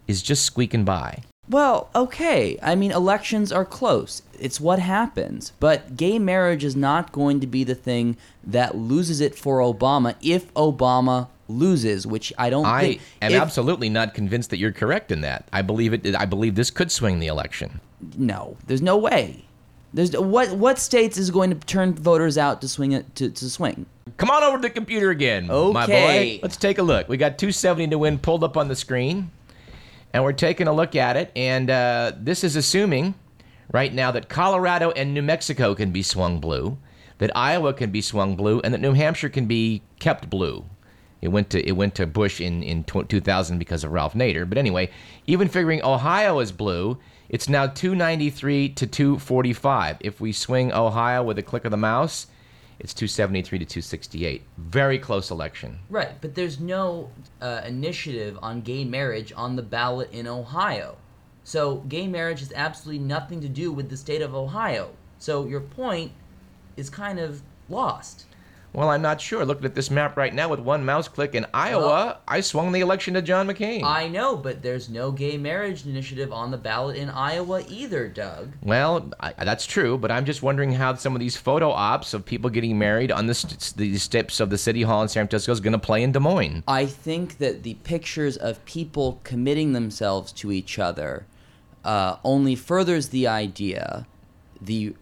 is 0.09 0.23
just 0.23 0.45
squeaking 0.45 0.85
by. 0.85 1.23
Well, 1.49 1.91
okay. 1.95 2.59
I 2.63 2.75
mean, 2.75 2.91
elections 2.91 3.53
are 3.53 3.65
close. 3.65 4.23
It's 4.39 4.61
what 4.61 4.79
happens. 4.79 5.53
But 5.61 5.97
gay 5.97 6.19
marriage 6.19 6.65
is 6.65 6.75
not 6.75 7.13
going 7.13 7.41
to 7.41 7.47
be 7.47 7.65
the 7.65 7.75
thing 7.75 8.17
that 8.45 8.77
loses 8.77 9.21
it 9.21 9.35
for 9.35 9.59
Obama 9.59 10.15
if 10.23 10.53
Obama 10.55 11.29
loses, 11.49 12.07
which 12.07 12.33
I 12.39 12.49
don't 12.49 12.65
I 12.65 12.81
think. 12.81 13.01
am 13.21 13.33
if- 13.33 13.41
absolutely 13.43 13.91
not 13.91 14.15
convinced 14.15 14.51
that 14.51 14.57
you're 14.59 14.73
correct 14.73 15.13
in 15.13 15.21
that. 15.21 15.47
I 15.53 15.61
believe 15.63 15.93
it. 15.93 16.15
I 16.17 16.25
believe 16.25 16.55
this 16.55 16.71
could 16.71 16.91
swing 16.91 17.19
the 17.21 17.27
election. 17.27 17.81
No, 18.17 18.57
there's 18.67 18.83
no 18.83 18.97
way. 18.97 19.45
There's 19.93 20.17
what 20.17 20.53
what 20.57 20.79
states 20.79 21.19
is 21.19 21.31
going 21.31 21.51
to 21.51 21.57
turn 21.67 21.95
voters 21.95 22.37
out 22.39 22.61
to 22.63 22.69
swing 22.69 22.93
it 22.93 23.15
to, 23.17 23.29
to 23.31 23.51
swing? 23.51 23.87
Come 24.17 24.31
on 24.31 24.43
over 24.43 24.57
to 24.59 24.63
the 24.63 24.71
computer 24.71 25.11
again, 25.11 25.47
my 25.49 25.85
Okay. 25.85 26.37
boy. 26.37 26.41
Let's 26.43 26.57
take 26.57 26.79
a 26.79 26.83
look. 26.83 27.09
We 27.09 27.17
got 27.17 27.39
270 27.39 27.89
to 27.89 27.99
win 27.99 28.19
pulled 28.19 28.43
up 28.45 28.57
on 28.57 28.69
the 28.69 28.77
screen, 28.77 29.31
and 30.15 30.23
we're 30.23 30.33
taking 30.33 30.69
a 30.69 30.73
look 30.73 30.95
at 30.95 31.17
it. 31.17 31.31
And 31.37 31.69
uh, 31.69 32.13
this 32.17 32.45
is 32.45 32.55
assuming 32.57 33.15
right 33.73 33.93
now 33.93 34.13
that 34.13 34.29
Colorado 34.29 34.93
and 34.93 35.13
New 35.13 35.23
Mexico 35.23 35.75
can 35.75 35.91
be 35.91 36.03
swung 36.03 36.39
blue, 36.39 36.79
that 37.19 37.37
Iowa 37.37 37.75
can 37.75 37.91
be 37.91 38.01
swung 38.01 38.37
blue, 38.37 38.61
and 38.63 38.73
that 38.73 38.81
New 38.81 38.93
Hampshire 38.93 39.29
can 39.29 39.47
be 39.47 39.83
kept 39.99 40.31
blue. 40.31 40.65
It 41.21 41.29
went 41.29 41.51
to 41.51 41.67
it 41.67 41.73
went 41.73 41.95
to 41.97 42.07
Bush 42.07 42.41
in 42.41 42.63
in 42.63 42.85
tw 42.85 43.09
2000 43.09 43.59
because 43.59 43.83
of 43.83 43.91
Ralph 43.91 44.15
Nader. 44.15 44.49
But 44.49 44.59
anyway, 44.59 44.91
even 45.27 45.49
figuring 45.49 45.83
Ohio 45.83 46.39
is 46.39 46.53
blue, 46.53 46.99
it's 47.29 47.49
now 47.49 47.67
293 47.67 48.69
to 48.69 48.87
245. 48.87 49.97
If 50.01 50.21
we 50.21 50.33
swing 50.33 50.73
Ohio 50.73 51.25
with 51.25 51.39
a 51.39 51.43
click 51.43 51.65
of 51.65 51.71
the 51.71 51.77
mouse, 51.77 52.27
it's 52.79 52.95
273 52.95 53.59
to 53.61 53.65
268. 53.65 54.43
Very 54.59 54.99
close 54.99 55.31
election. 55.31 55.79
Right, 55.89 56.21
but 56.21 56.35
there's 56.35 56.61
no 56.61 57.11
uh, 57.41 57.63
initiative 57.67 58.39
on 58.43 58.61
gay 58.61 58.85
marriage 58.85 59.33
on 59.37 59.57
the 59.57 59.63
ballot 59.63 60.11
in 60.13 60.27
Ohio. 60.27 60.97
So 61.45 61.77
gay 61.89 62.07
marriage 62.07 62.41
has 62.41 62.53
absolutely 62.55 63.05
nothing 63.05 63.41
to 63.43 63.49
do 63.49 63.73
with 63.73 63.91
the 63.91 63.97
state 63.97 64.23
of 64.23 64.35
Ohio. 64.35 64.91
So 65.19 65.47
your 65.47 65.61
point 65.61 66.13
is 66.77 66.91
kind 66.91 67.19
of 67.19 67.43
lost. 67.69 68.27
Well, 68.75 68.91
I'm 68.91 69.03
not 69.03 69.21
sure. 69.21 69.45
Looking 69.45 69.67
at 69.67 69.77
this 69.77 69.89
map 69.89 70.17
right 70.17 70.35
now 70.35 70.49
with 70.49 70.59
one 70.59 70.85
mouse 70.85 71.07
click 71.07 71.37
in 71.37 71.47
Iowa, 71.55 72.19
I 72.27 72.41
swung 72.41 72.73
the 72.73 72.81
election 72.81 73.15
to 73.15 73.23
John 73.23 73.47
McCain. 73.47 73.85
I 73.85 74.09
know, 74.09 74.37
but 74.37 74.63
there's 74.63 74.89
no 74.89 75.13
gay 75.13 75.39
marriage 75.39 75.87
initiative 75.87 76.33
on 76.33 76.51
the 76.51 76.57
ballot 76.57 76.97
in 76.97 77.09
Iowa 77.09 77.63
either, 77.69 78.09
Doug. 78.09 78.53
Well, 78.63 79.13
I, 79.21 79.33
that's 79.45 79.65
true, 79.65 79.97
but 79.97 80.11
I'm 80.11 80.25
just 80.25 80.43
wondering 80.43 80.73
how 80.73 80.95
some 80.97 81.15
of 81.15 81.21
these 81.21 81.37
photo 81.37 81.71
ops 81.71 82.15
of 82.15 82.25
people 82.25 82.51
getting 82.51 82.77
married 82.77 83.13
on 83.13 83.27
the, 83.27 83.35
st- 83.35 83.75
the 83.77 83.97
steps 83.97 84.41
of 84.41 84.51
the 84.51 84.59
city 84.59 84.83
hall 84.83 85.03
in 85.03 85.09
San 85.09 85.29
Francisco 85.29 85.53
is 85.53 85.61
going 85.61 85.73
to 85.73 85.79
play 85.79 86.03
in 86.03 86.11
Des 86.11 86.19
Moines. 86.19 86.65
I 86.67 86.87
think 86.87 87.39
that 87.39 87.63
the 87.63 87.75
pictures 87.75 88.37
of 88.37 88.65
people 88.65 89.21
committing 89.23 89.73
themselves 89.73 90.33
to 90.33 90.51
each 90.51 90.81
other 90.81 91.27
uh, 91.85 92.17
only 92.25 92.57
furthers 92.57 93.11
the 93.11 93.29
idea 93.29 94.07
the 94.61 94.95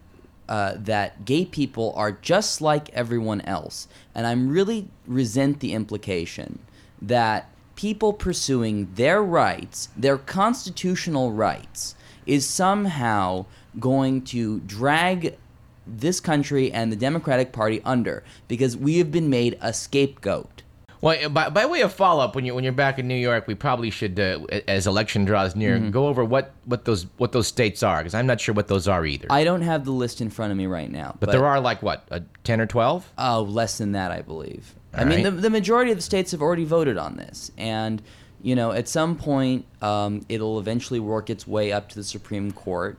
uh, 0.49 0.73
that 0.77 1.25
gay 1.25 1.45
people 1.45 1.93
are 1.95 2.11
just 2.11 2.61
like 2.61 2.89
everyone 2.89 3.41
else, 3.41 3.87
and 4.13 4.27
I'm 4.27 4.49
really 4.49 4.87
resent 5.07 5.59
the 5.59 5.73
implication 5.73 6.59
that 7.01 7.49
people 7.75 8.13
pursuing 8.13 8.93
their 8.95 9.21
rights, 9.21 9.89
their 9.97 10.17
constitutional 10.17 11.31
rights, 11.31 11.95
is 12.25 12.45
somehow 12.45 13.45
going 13.79 14.21
to 14.21 14.59
drag 14.61 15.37
this 15.85 16.19
country 16.19 16.71
and 16.71 16.91
the 16.91 16.95
Democratic 16.95 17.51
Party 17.51 17.81
under 17.83 18.23
because 18.47 18.77
we 18.77 18.97
have 18.97 19.11
been 19.11 19.29
made 19.29 19.57
a 19.61 19.73
scapegoat. 19.73 20.62
Well, 21.03 21.27
by, 21.27 21.49
by 21.49 21.65
way 21.65 21.81
of 21.81 21.91
follow 21.91 22.23
up, 22.23 22.33
when 22.33 22.45
you 22.45 22.55
when 22.55 22.63
you're 22.63 22.71
back 22.71 22.97
in 22.97 23.09
New 23.09 23.15
York, 23.15 23.45
we 23.45 23.55
probably 23.55 23.89
should, 23.89 24.17
uh, 24.17 24.39
as 24.69 24.87
election 24.87 25.25
draws 25.25 25.53
near, 25.53 25.77
Mm-hmm. 25.77 25.89
go 25.89 26.07
over 26.07 26.23
what, 26.23 26.53
what 26.63 26.85
those 26.85 27.07
what 27.17 27.33
those 27.33 27.45
states 27.45 27.83
are, 27.83 27.97
because 27.97 28.13
I'm 28.13 28.25
not 28.25 28.39
sure 28.39 28.55
what 28.55 28.69
those 28.69 28.87
are 28.87 29.05
either. 29.05 29.27
I 29.29 29.43
don't 29.43 29.63
have 29.63 29.83
the 29.83 29.91
list 29.91 30.21
in 30.21 30.29
front 30.29 30.51
of 30.51 30.57
me 30.57 30.65
right 30.65 30.89
now, 30.89 31.17
but, 31.19 31.31
there 31.31 31.45
are 31.45 31.59
like 31.59 31.83
what, 31.83 32.07
uh, 32.09 32.21
ten 32.45 32.61
or 32.61 32.65
twelve? 32.65 33.11
Oh, 33.17 33.41
less 33.41 33.77
than 33.79 33.91
that, 33.91 34.11
I 34.11 34.21
believe. 34.21 34.75
I 34.93 35.01
All 35.01 35.07
mean, 35.09 35.23
the, 35.23 35.31
the 35.31 35.49
majority 35.49 35.91
of 35.91 35.97
the 35.97 36.03
states 36.03 36.31
have 36.31 36.41
already 36.41 36.63
voted 36.63 36.97
on 36.97 37.17
this, 37.17 37.51
and 37.57 38.01
you 38.41 38.55
know, 38.55 38.71
at 38.71 38.87
some 38.87 39.17
point, 39.17 39.65
um, 39.81 40.25
it'll 40.29 40.57
eventually 40.57 41.01
work 41.01 41.29
its 41.29 41.45
way 41.45 41.73
up 41.73 41.89
to 41.89 41.95
the 41.95 42.03
Supreme 42.05 42.53
Court, 42.53 42.97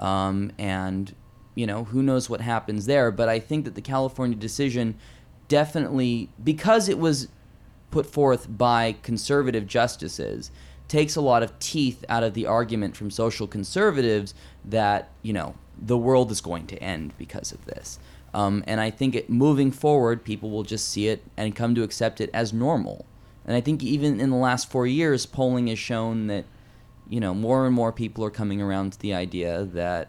um, 0.00 0.50
and 0.58 1.14
you 1.54 1.68
know, 1.68 1.84
who 1.84 2.02
knows 2.02 2.28
what 2.28 2.40
happens 2.40 2.86
there. 2.86 3.12
But 3.12 3.28
I 3.28 3.38
think 3.38 3.66
that 3.66 3.76
the 3.76 3.82
California 3.82 4.36
decision 4.36 4.96
definitely, 5.48 6.28
because 6.42 6.88
it 6.88 6.98
was 6.98 7.28
put 7.90 8.06
forth 8.06 8.46
by 8.48 8.96
conservative 9.02 9.66
justices, 9.66 10.50
takes 10.88 11.16
a 11.16 11.20
lot 11.20 11.42
of 11.42 11.58
teeth 11.58 12.04
out 12.08 12.22
of 12.22 12.34
the 12.34 12.46
argument 12.46 12.96
from 12.96 13.10
social 13.10 13.46
conservatives 13.46 14.34
that 14.64 15.10
you 15.22 15.32
know 15.32 15.54
the 15.78 15.98
world 15.98 16.30
is 16.30 16.40
going 16.40 16.66
to 16.66 16.76
end 16.78 17.12
because 17.18 17.52
of 17.52 17.64
this. 17.66 17.98
Um, 18.32 18.64
and 18.66 18.80
I 18.80 18.90
think 18.90 19.14
it, 19.14 19.30
moving 19.30 19.70
forward, 19.70 20.24
people 20.24 20.50
will 20.50 20.62
just 20.62 20.88
see 20.88 21.08
it 21.08 21.22
and 21.36 21.56
come 21.56 21.74
to 21.74 21.82
accept 21.82 22.20
it 22.20 22.28
as 22.34 22.52
normal. 22.52 23.06
And 23.46 23.56
I 23.56 23.60
think 23.60 23.82
even 23.82 24.20
in 24.20 24.30
the 24.30 24.36
last 24.36 24.70
four 24.70 24.86
years, 24.86 25.24
polling 25.24 25.68
has 25.68 25.78
shown 25.78 26.26
that 26.26 26.44
you 27.08 27.20
know 27.20 27.34
more 27.34 27.66
and 27.66 27.74
more 27.74 27.92
people 27.92 28.24
are 28.24 28.30
coming 28.30 28.60
around 28.60 28.92
to 28.92 28.98
the 28.98 29.14
idea 29.14 29.64
that 29.64 30.08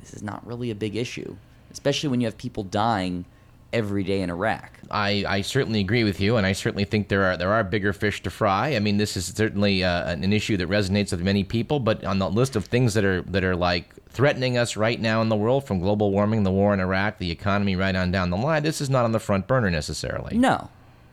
this 0.00 0.14
is 0.14 0.22
not 0.22 0.46
really 0.46 0.70
a 0.70 0.74
big 0.74 0.96
issue, 0.96 1.36
especially 1.70 2.08
when 2.08 2.20
you 2.20 2.26
have 2.26 2.38
people 2.38 2.62
dying 2.62 3.24
every 3.72 4.02
day 4.04 4.20
in 4.20 4.30
Iraq. 4.30 4.78
I, 4.90 5.24
I 5.26 5.40
certainly 5.42 5.80
agree 5.80 6.02
with 6.04 6.20
you, 6.20 6.36
and 6.36 6.46
I 6.46 6.52
certainly 6.52 6.84
think 6.84 7.08
there 7.08 7.24
are 7.24 7.36
there 7.36 7.52
are 7.52 7.62
bigger 7.62 7.92
fish 7.92 8.22
to 8.24 8.30
fry. 8.30 8.74
I 8.74 8.80
mean, 8.80 8.96
this 8.96 9.16
is 9.16 9.26
certainly 9.26 9.84
uh, 9.84 10.10
an 10.10 10.32
issue 10.32 10.56
that 10.56 10.68
resonates 10.68 11.12
with 11.12 11.22
many 11.22 11.44
people. 11.44 11.78
But 11.78 12.04
on 12.04 12.18
the 12.18 12.28
list 12.28 12.56
of 12.56 12.64
things 12.64 12.94
that 12.94 13.04
are 13.04 13.22
that 13.22 13.44
are 13.44 13.54
like 13.54 13.94
threatening 14.08 14.58
us 14.58 14.76
right 14.76 15.00
now 15.00 15.22
in 15.22 15.28
the 15.28 15.36
world, 15.36 15.66
from 15.66 15.78
global 15.78 16.10
warming, 16.10 16.42
the 16.42 16.50
war 16.50 16.74
in 16.74 16.80
Iraq, 16.80 17.18
the 17.18 17.30
economy, 17.30 17.76
right 17.76 17.94
on 17.94 18.10
down 18.10 18.30
the 18.30 18.36
line, 18.36 18.62
this 18.62 18.80
is 18.80 18.90
not 18.90 19.04
on 19.04 19.12
the 19.12 19.20
front 19.20 19.46
burner 19.46 19.70
necessarily. 19.70 20.36
No, 20.36 20.68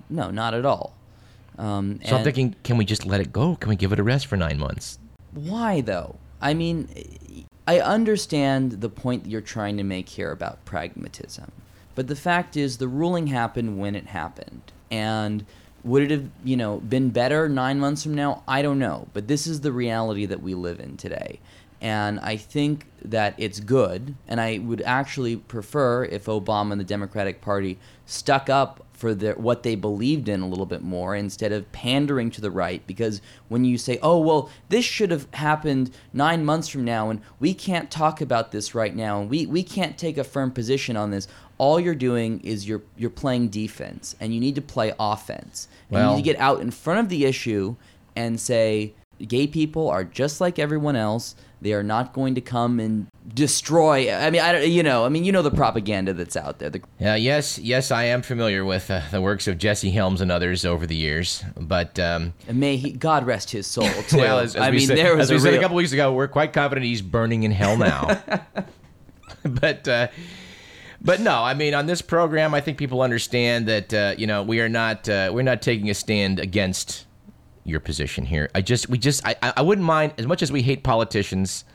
no, 0.10 0.32
not 0.32 0.54
at 0.54 0.65
all. 0.65 0.93
Um, 1.58 2.00
So 2.06 2.15
I'm 2.17 2.24
thinking, 2.24 2.56
can 2.63 2.78
we 2.78 2.86
just 2.86 3.06
let 3.06 3.20
it 3.20 3.32
go? 3.32 3.56
Can 3.56 3.70
we 3.70 3.76
give 3.76 3.91
it 3.91 4.00
a 4.00 4.04
rest 4.04 4.28
for 4.28 4.38
nine 4.38 4.60
months? 4.60 5.00
Why 5.34 5.82
though? 5.82 6.15
I 6.41 6.54
mean, 6.54 6.88
I 7.67 7.80
understand 7.80 8.74
the 8.74 8.89
point 8.89 9.24
that 9.24 9.30
you're 9.30 9.41
trying 9.41 9.78
to 9.78 9.84
make 9.84 10.10
here 10.10 10.32
about 10.32 10.63
pragmatism, 10.65 11.52
but 11.97 12.07
the 12.07 12.15
fact 12.15 12.55
is 12.55 12.77
the 12.77 12.88
ruling 12.88 13.25
happened 13.25 13.79
when 13.79 13.95
it 13.95 14.05
happened, 14.05 14.62
and 14.91 15.43
would 15.83 16.03
it 16.03 16.12
have, 16.12 16.29
you 16.43 16.55
know, 16.55 16.77
been 16.77 17.10
better 17.10 17.49
nine 17.49 17.79
months 17.79 18.03
from 18.03 18.13
now? 18.13 18.43
I 18.47 18.62
don't 18.62 18.77
know, 18.77 19.07
but 19.13 19.27
this 19.27 19.47
is 19.47 19.62
the 19.62 19.71
reality 19.71 20.27
that 20.27 20.43
we 20.43 20.53
live 20.53 20.79
in 20.79 20.95
today, 20.95 21.39
and 21.81 22.19
I 22.19 22.38
think 22.38 22.86
that 23.03 23.33
it's 23.39 23.60
good, 23.60 24.13
and 24.27 24.39
I 24.39 24.60
would 24.60 24.83
actually 24.83 25.38
prefer 25.38 26.05
if 26.05 26.25
Obama 26.25 26.73
and 26.73 26.79
the 26.79 26.86
Democratic 26.86 27.41
Party 27.41 27.79
stuck 28.05 28.47
up 28.47 28.86
for 28.97 29.13
their, 29.13 29.36
what 29.36 29.62
they 29.62 29.75
believed 29.75 30.27
in 30.27 30.41
a 30.41 30.47
little 30.47 30.65
bit 30.65 30.81
more 30.81 31.15
instead 31.15 31.51
of 31.51 31.71
pandering 31.71 32.31
to 32.31 32.41
the 32.41 32.49
right. 32.49 32.81
Because 32.88 33.21
when 33.47 33.63
you 33.63 33.77
say, 33.77 33.99
oh, 34.01 34.17
well, 34.19 34.49
this 34.69 34.83
should 34.86 35.12
have 35.12 35.27
happened 35.36 35.91
nine 36.13 36.43
months 36.43 36.67
from 36.67 36.83
now, 36.83 37.12
and 37.12 37.21
we 37.39 37.53
can't 37.53 37.91
talk 37.91 38.21
about 38.21 38.51
this 38.51 38.73
right 38.73 38.95
now, 38.95 39.21
and 39.21 39.29
we, 39.29 39.45
we 39.45 39.62
can't 39.62 39.99
take 39.99 40.17
a 40.17 40.23
firm 40.23 40.49
position 40.49 40.97
on 40.97 41.12
this, 41.12 41.27
all 41.58 41.80
you're 41.80 41.96
doing 41.96 42.39
is 42.41 42.67
you're, 42.67 42.84
you're 42.98 43.10
playing 43.10 43.50
defense, 43.50 44.15
and 44.20 44.34
you 44.34 44.39
need 44.39 44.56
to 44.56 44.62
play 44.62 44.93
offense. 45.00 45.67
And 45.89 46.00
you 46.02 46.15
need 46.15 46.24
to 46.24 46.34
get 46.34 46.39
out 46.39 46.62
in 46.62 46.72
front 46.72 47.00
of 47.00 47.10
the 47.10 47.26
issue 47.26 47.76
and 48.15 48.39
say, 48.39 48.93
gay 49.26 49.48
people 49.48 49.89
are 49.89 50.04
just 50.04 50.41
like 50.41 50.60
everyone 50.60 50.96
else. 50.96 51.36
They 51.60 51.74
are 51.74 51.82
not 51.82 52.13
going 52.13 52.36
to 52.36 52.41
come 52.41 52.80
and 52.80 53.08
destroy. 53.34 54.13
I 54.13 54.30
mean, 54.30 54.41
I 54.41 54.52
don't, 54.52 54.70
you 54.70 54.84
know, 54.84 55.06
I 55.06 55.10
mean, 55.10 55.24
you 55.24 55.32
know 55.32 55.41
the 55.41 55.50
propaganda 55.50 56.13
that's 56.13 56.38
out 56.38 56.60
there. 56.60 56.70
The, 56.70 56.82
Uh, 57.02 57.15
yes, 57.15 57.58
yes, 57.58 57.89
I 57.89 58.04
am 58.04 58.22
familiar 58.22 58.63
with 58.63 58.91
uh, 58.91 59.02
the 59.10 59.22
works 59.22 59.48
of 59.48 59.58
Jesse 59.58 59.89
Helms 59.89 60.22
and 60.22 60.32
others 60.32 60.65
over 60.65 60.86
the 60.86 60.96
years, 60.96 61.43
but 61.60 61.98
um, 61.98 62.34
and 62.48 62.60
may 62.60 62.78
he, 62.78 62.91
God 62.91 63.26
rest 63.26 63.50
his 63.50 63.65
soul. 63.65 63.89
Too. 64.08 64.17
well, 64.17 64.38
as, 64.38 64.56
as 64.56 64.62
I 64.62 64.70
mean, 64.70 64.82
said, 64.82 64.98
there 64.98 65.15
was 65.15 65.32
as 65.32 65.32
we 65.32 65.38
a 65.38 65.39
said 65.39 65.54
a 65.56 65.60
couple 65.60 65.78
weeks 65.78 65.93
ago, 65.93 66.13
we're 66.13 66.28
quite 66.28 66.54
confident 66.54 66.86
he's 66.86 67.02
burning 67.02 67.41
in 67.41 67.52
hell 67.52 67.76
now. 67.76 68.22
but 69.43 69.88
uh, 69.88 70.08
but 71.01 71.19
no, 71.19 71.43
I 71.43 71.53
mean, 71.53 71.73
on 71.73 71.86
this 71.86 72.01
program, 72.01 72.53
I 72.53 72.62
think 72.62 72.77
people 72.77 73.01
understand 73.01 73.67
that 73.67 73.93
uh, 73.93 74.15
you 74.17 74.27
know 74.27 74.43
we 74.43 74.60
are 74.62 74.69
not 74.69 75.07
uh, 75.07 75.31
we're 75.33 75.43
not 75.43 75.62
taking 75.62 75.89
a 75.89 75.93
stand 75.93 76.39
against 76.39 77.05
your 77.63 77.79
position 77.79 78.25
here. 78.25 78.49
I 78.55 78.62
just 78.62 78.89
we 78.89 78.97
just 78.97 79.25
I 79.25 79.36
I 79.41 79.62
wouldn't 79.62 79.86
mind 79.86 80.13
as 80.17 80.25
much 80.25 80.41
as 80.41 80.51
we 80.51 80.62
hate 80.62 80.83
politicians. 80.83 81.65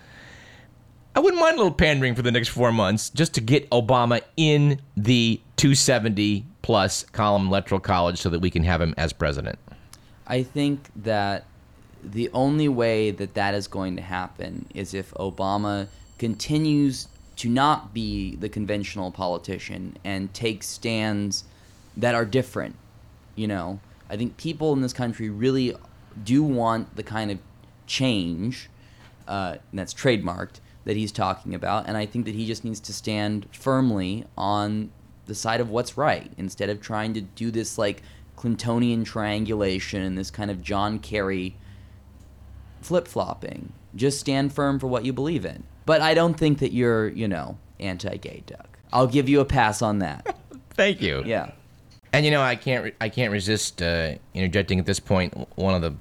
I 1.15 1.21
wouldn't 1.21 1.41
mind 1.41 1.57
a 1.57 1.59
little 1.59 1.75
pandering 1.75 2.15
for 2.15 2.23
the 2.23 2.33
next 2.33 2.49
four 2.49 2.73
months 2.73 3.11
just 3.11 3.35
to 3.35 3.43
get 3.43 3.69
Obama 3.69 4.23
in 4.39 4.81
the 4.97 5.43
270 5.57 6.47
plus 6.63 7.05
column 7.13 7.49
electoral 7.49 7.81
college 7.81 8.19
so 8.19 8.31
that 8.31 8.41
we 8.41 8.49
can 8.49 8.65
have 8.65 8.81
him 8.81 8.95
as 8.97 9.13
president. 9.13 9.59
I 10.27 10.43
think 10.43 10.89
that 10.97 11.45
the 12.03 12.31
only 12.33 12.69
way 12.69 13.11
that 13.11 13.35
that 13.35 13.55
is 13.55 13.69
going 13.69 13.97
to 13.97 14.03
happen 14.03 14.67
is 14.75 14.95
if 14.95 15.13
Obama 15.15 15.89
continues 16.19 17.09
to 17.37 17.49
not 17.49 17.95
be 17.95 18.37
the 18.37 18.49
conventional 18.49 19.11
politician 19.11 19.97
and 20.05 20.33
take 20.35 20.63
stands 20.63 21.45
that 21.97 22.15
are 22.15 22.25
different. 22.25 22.77
You 23.35 23.49
know, 23.49 23.81
I 24.11 24.17
think 24.17 24.37
people 24.37 24.73
in 24.73 24.83
this 24.83 24.93
country 24.93 25.31
really 25.31 25.75
do 26.23 26.43
want 26.43 26.97
the 26.97 27.03
kind 27.03 27.31
of 27.31 27.39
change 27.87 28.69
uh, 29.27 29.57
that's 29.73 29.95
trademarked 29.95 30.61
that 30.85 30.97
he's 30.97 31.13
talking 31.13 31.55
about, 31.55 31.87
and 31.87 31.97
I 31.97 32.07
think 32.07 32.25
that 32.27 32.35
he 32.35 32.47
just 32.47 32.65
needs 32.65 32.81
to 32.81 32.93
stand 32.93 33.47
firmly 33.53 34.27
on 34.37 34.91
the 35.27 35.35
side 35.35 35.61
of 35.61 35.71
what's 35.71 35.97
right 35.97 36.31
instead 36.37 36.69
of 36.69 36.81
trying 36.81 37.15
to 37.15 37.21
do 37.21 37.51
this 37.51 37.79
like 37.79 38.03
Clintonian 38.37 39.05
triangulation 39.05 40.03
and 40.03 40.19
this 40.19 40.31
kind 40.31 40.51
of 40.51 40.61
John 40.61 40.99
Kerry 40.99 41.57
flip 42.81 43.07
flopping. 43.07 43.73
Just 43.95 44.19
stand 44.19 44.53
firm 44.53 44.79
for 44.81 44.89
what 44.89 45.05
you 45.05 45.13
believe 45.13 45.45
in. 45.45 45.63
But 45.85 46.01
I 46.01 46.15
don't 46.15 46.35
think 46.35 46.59
that 46.59 46.73
you're, 46.73 47.09
you 47.09 47.29
know, 47.29 47.59
anti-gay, 47.81 48.45
Doug. 48.47 48.67
I'll 48.93 49.07
give 49.07 49.29
you 49.29 49.41
a 49.41 49.45
pass 49.45 49.83
on 49.83 49.99
that. 50.01 50.37
Thank 50.71 51.01
you. 51.01 51.23
Yeah. 51.25 51.53
And 52.13 52.25
you 52.25 52.31
know, 52.31 52.43
I 52.43 52.57
can't 52.57 52.85
re- 52.85 52.95
I 53.01 53.09
can't 53.09 53.33
resist 53.33 53.81
uh, 53.81 54.15
interjecting 54.35 54.79
at 54.79 54.87
this 54.87 55.01
point. 55.01 55.49
One 55.57 55.75
of 55.75 55.81
the 55.81 55.95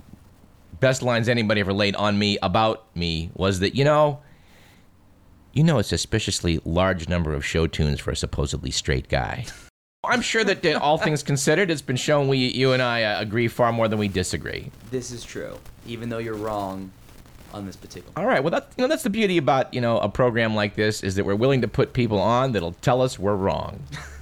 best 0.79 1.01
lines 1.01 1.29
anybody 1.29 1.61
ever 1.61 1.73
laid 1.73 1.95
on 1.95 2.19
me 2.19 2.37
about 2.41 2.85
me 2.95 3.31
was 3.33 3.59
that 3.59 3.75
you 3.75 3.85
know, 3.85 4.19
you 5.53 5.63
know, 5.63 5.79
a 5.79 5.83
suspiciously 5.83 6.59
large 6.65 7.07
number 7.07 7.33
of 7.33 7.45
show 7.45 7.65
tunes 7.65 7.99
for 7.99 8.11
a 8.11 8.15
supposedly 8.15 8.71
straight 8.71 9.07
guy. 9.07 9.45
I'm 10.03 10.21
sure 10.21 10.43
that 10.43 10.65
uh, 10.65 10.79
all 10.81 10.97
things 10.97 11.21
considered, 11.21 11.69
it's 11.69 11.83
been 11.83 11.95
shown 11.95 12.27
we 12.27 12.37
you 12.37 12.73
and 12.73 12.81
I 12.81 13.03
uh, 13.03 13.21
agree 13.21 13.47
far 13.47 13.71
more 13.71 13.87
than 13.87 13.99
we 13.99 14.07
disagree. 14.07 14.71
This 14.89 15.11
is 15.11 15.23
true, 15.23 15.59
even 15.85 16.09
though 16.09 16.17
you're 16.17 16.33
wrong 16.33 16.91
on 17.53 17.65
this 17.65 17.75
particular. 17.75 18.13
All 18.17 18.25
right, 18.25 18.43
well 18.43 18.51
that's 18.51 18.67
you 18.77 18.83
know 18.83 18.87
that's 18.87 19.03
the 19.03 19.09
beauty 19.09 19.37
about 19.37 19.73
you 19.73 19.81
know 19.81 19.99
a 19.99 20.09
program 20.09 20.55
like 20.55 20.75
this 20.75 21.03
is 21.03 21.15
that 21.15 21.25
we're 21.25 21.35
willing 21.35 21.61
to 21.61 21.67
put 21.67 21.93
people 21.93 22.19
on 22.19 22.51
that'll 22.51 22.73
tell 22.73 23.01
us 23.01 23.17
we're 23.19 23.35
wrong. 23.35 23.81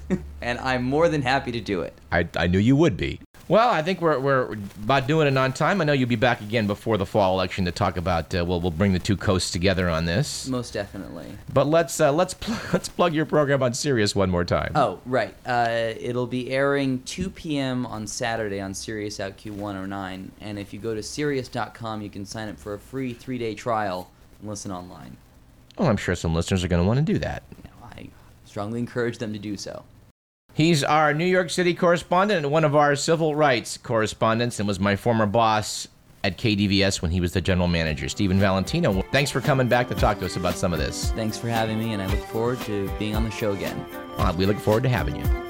And 0.42 0.58
I'm 0.60 0.84
more 0.84 1.10
than 1.10 1.22
happy 1.22 1.52
to 1.52 1.62
do 1.62 1.82
it. 1.82 1.94
I, 2.12 2.28
I 2.36 2.48
knew 2.48 2.60
you 2.60 2.76
would 2.76 2.98
be. 2.98 3.20
Well, 3.50 3.68
I 3.68 3.82
think 3.82 4.00
we're, 4.00 4.20
we're 4.20 4.54
about 4.84 5.08
doing 5.08 5.28
it 5.28 5.36
on 5.36 5.54
time. 5.54 5.82
I 5.82 5.84
know 5.84 5.92
you'll 5.92 6.08
be 6.08 6.16
back 6.16 6.40
again 6.40 6.68
before 6.68 6.98
the 6.98 7.06
fall 7.08 7.34
election 7.34 7.66
to 7.66 7.72
talk 7.72 7.98
about. 7.98 8.34
Uh, 8.34 8.46
we'll 8.46 8.62
we'll 8.62 8.70
bring 8.70 8.94
the 8.94 9.00
two 9.00 9.18
coasts 9.18 9.50
together 9.50 9.90
on 9.90 10.06
this. 10.06 10.48
Most 10.48 10.72
definitely. 10.72 11.26
But 11.52 11.66
let's 11.66 12.00
uh, 12.00 12.12
let's 12.12 12.36
pl- 12.36 12.56
let's 12.74 12.88
plug 12.90 13.16
your 13.16 13.26
program 13.26 13.64
on 13.64 13.74
Sirius 13.74 14.16
one 14.16 14.30
more 14.30 14.46
time. 14.46 14.74
Oh, 14.76 15.00
right. 15.04 15.34
Uh, 15.48 15.94
it'll 16.00 16.28
be 16.28 16.52
airing 16.52 17.02
2 17.04 17.32
p.m. 17.32 17.88
on 17.88 18.06
Saturday 18.06 18.62
on 18.62 18.76
Sirius 18.76 19.20
Out 19.20 19.36
Q109, 19.38 20.30
And 20.42 20.60
if 20.60 20.72
you 20.72 20.80
go 20.80 20.94
to 20.94 21.02
Sirius.com, 21.02 22.04
you 22.04 22.10
can 22.12 22.26
sign 22.26 22.50
up 22.50 22.60
for 22.60 22.76
a 22.76 22.80
free 22.80 23.14
three 23.14 23.40
day 23.40 23.56
trial 23.56 24.12
and 24.42 24.48
listen 24.48 24.72
online. 24.72 25.18
Oh, 25.80 25.88
I'm 25.88 25.98
sure 25.98 26.14
some 26.14 26.36
listeners 26.36 26.64
are 26.64 26.68
going 26.68 26.84
to 26.84 26.88
want 26.88 27.00
to 27.00 27.14
do 27.14 27.18
that. 27.18 27.42
You 27.58 27.64
know, 27.64 27.88
I 27.98 28.10
strongly 28.46 28.78
encourage 28.78 29.18
them 29.18 29.34
to 29.34 29.40
do 29.40 29.58
so. 29.58 29.84
He's 30.60 30.84
our 30.84 31.14
New 31.14 31.24
York 31.24 31.50
City 31.50 31.74
correspondent 31.74 32.44
and 32.44 32.52
one 32.52 32.66
of 32.66 32.76
our 32.76 32.94
civil 32.98 33.34
rights 33.34 33.78
correspondents, 33.78 34.60
and 34.60 34.68
was 34.68 34.78
my 34.78 34.98
former 34.98 35.26
boss 35.26 35.88
at 36.26 36.38
KDVS 36.38 37.02
when 37.02 37.12
he 37.12 37.22
was 37.22 37.32
the 37.32 37.40
general 37.40 37.70
manager, 37.70 38.10
Stephen 38.10 38.42
Valentino. 38.42 39.02
Thanks 39.14 39.32
for 39.32 39.40
coming 39.40 39.70
back 39.70 39.88
to 39.88 39.96
talk 39.96 40.20
to 40.20 40.26
us 40.26 40.36
about 40.36 40.56
some 40.56 40.74
of 40.74 40.80
this. 40.80 41.12
Thanks 41.12 41.38
for 41.38 41.48
having 41.48 41.80
me, 41.80 41.94
and 41.94 42.02
I 42.02 42.08
look 42.08 42.26
forward 42.26 42.60
to 42.64 42.92
being 43.00 43.16
on 43.16 43.24
the 43.24 43.32
show 43.32 43.54
again. 43.54 43.86
Uh, 44.18 44.36
we 44.38 44.46
look 44.46 44.60
forward 44.60 44.84
to 44.84 44.90
having 44.90 45.16
you. 45.16 45.49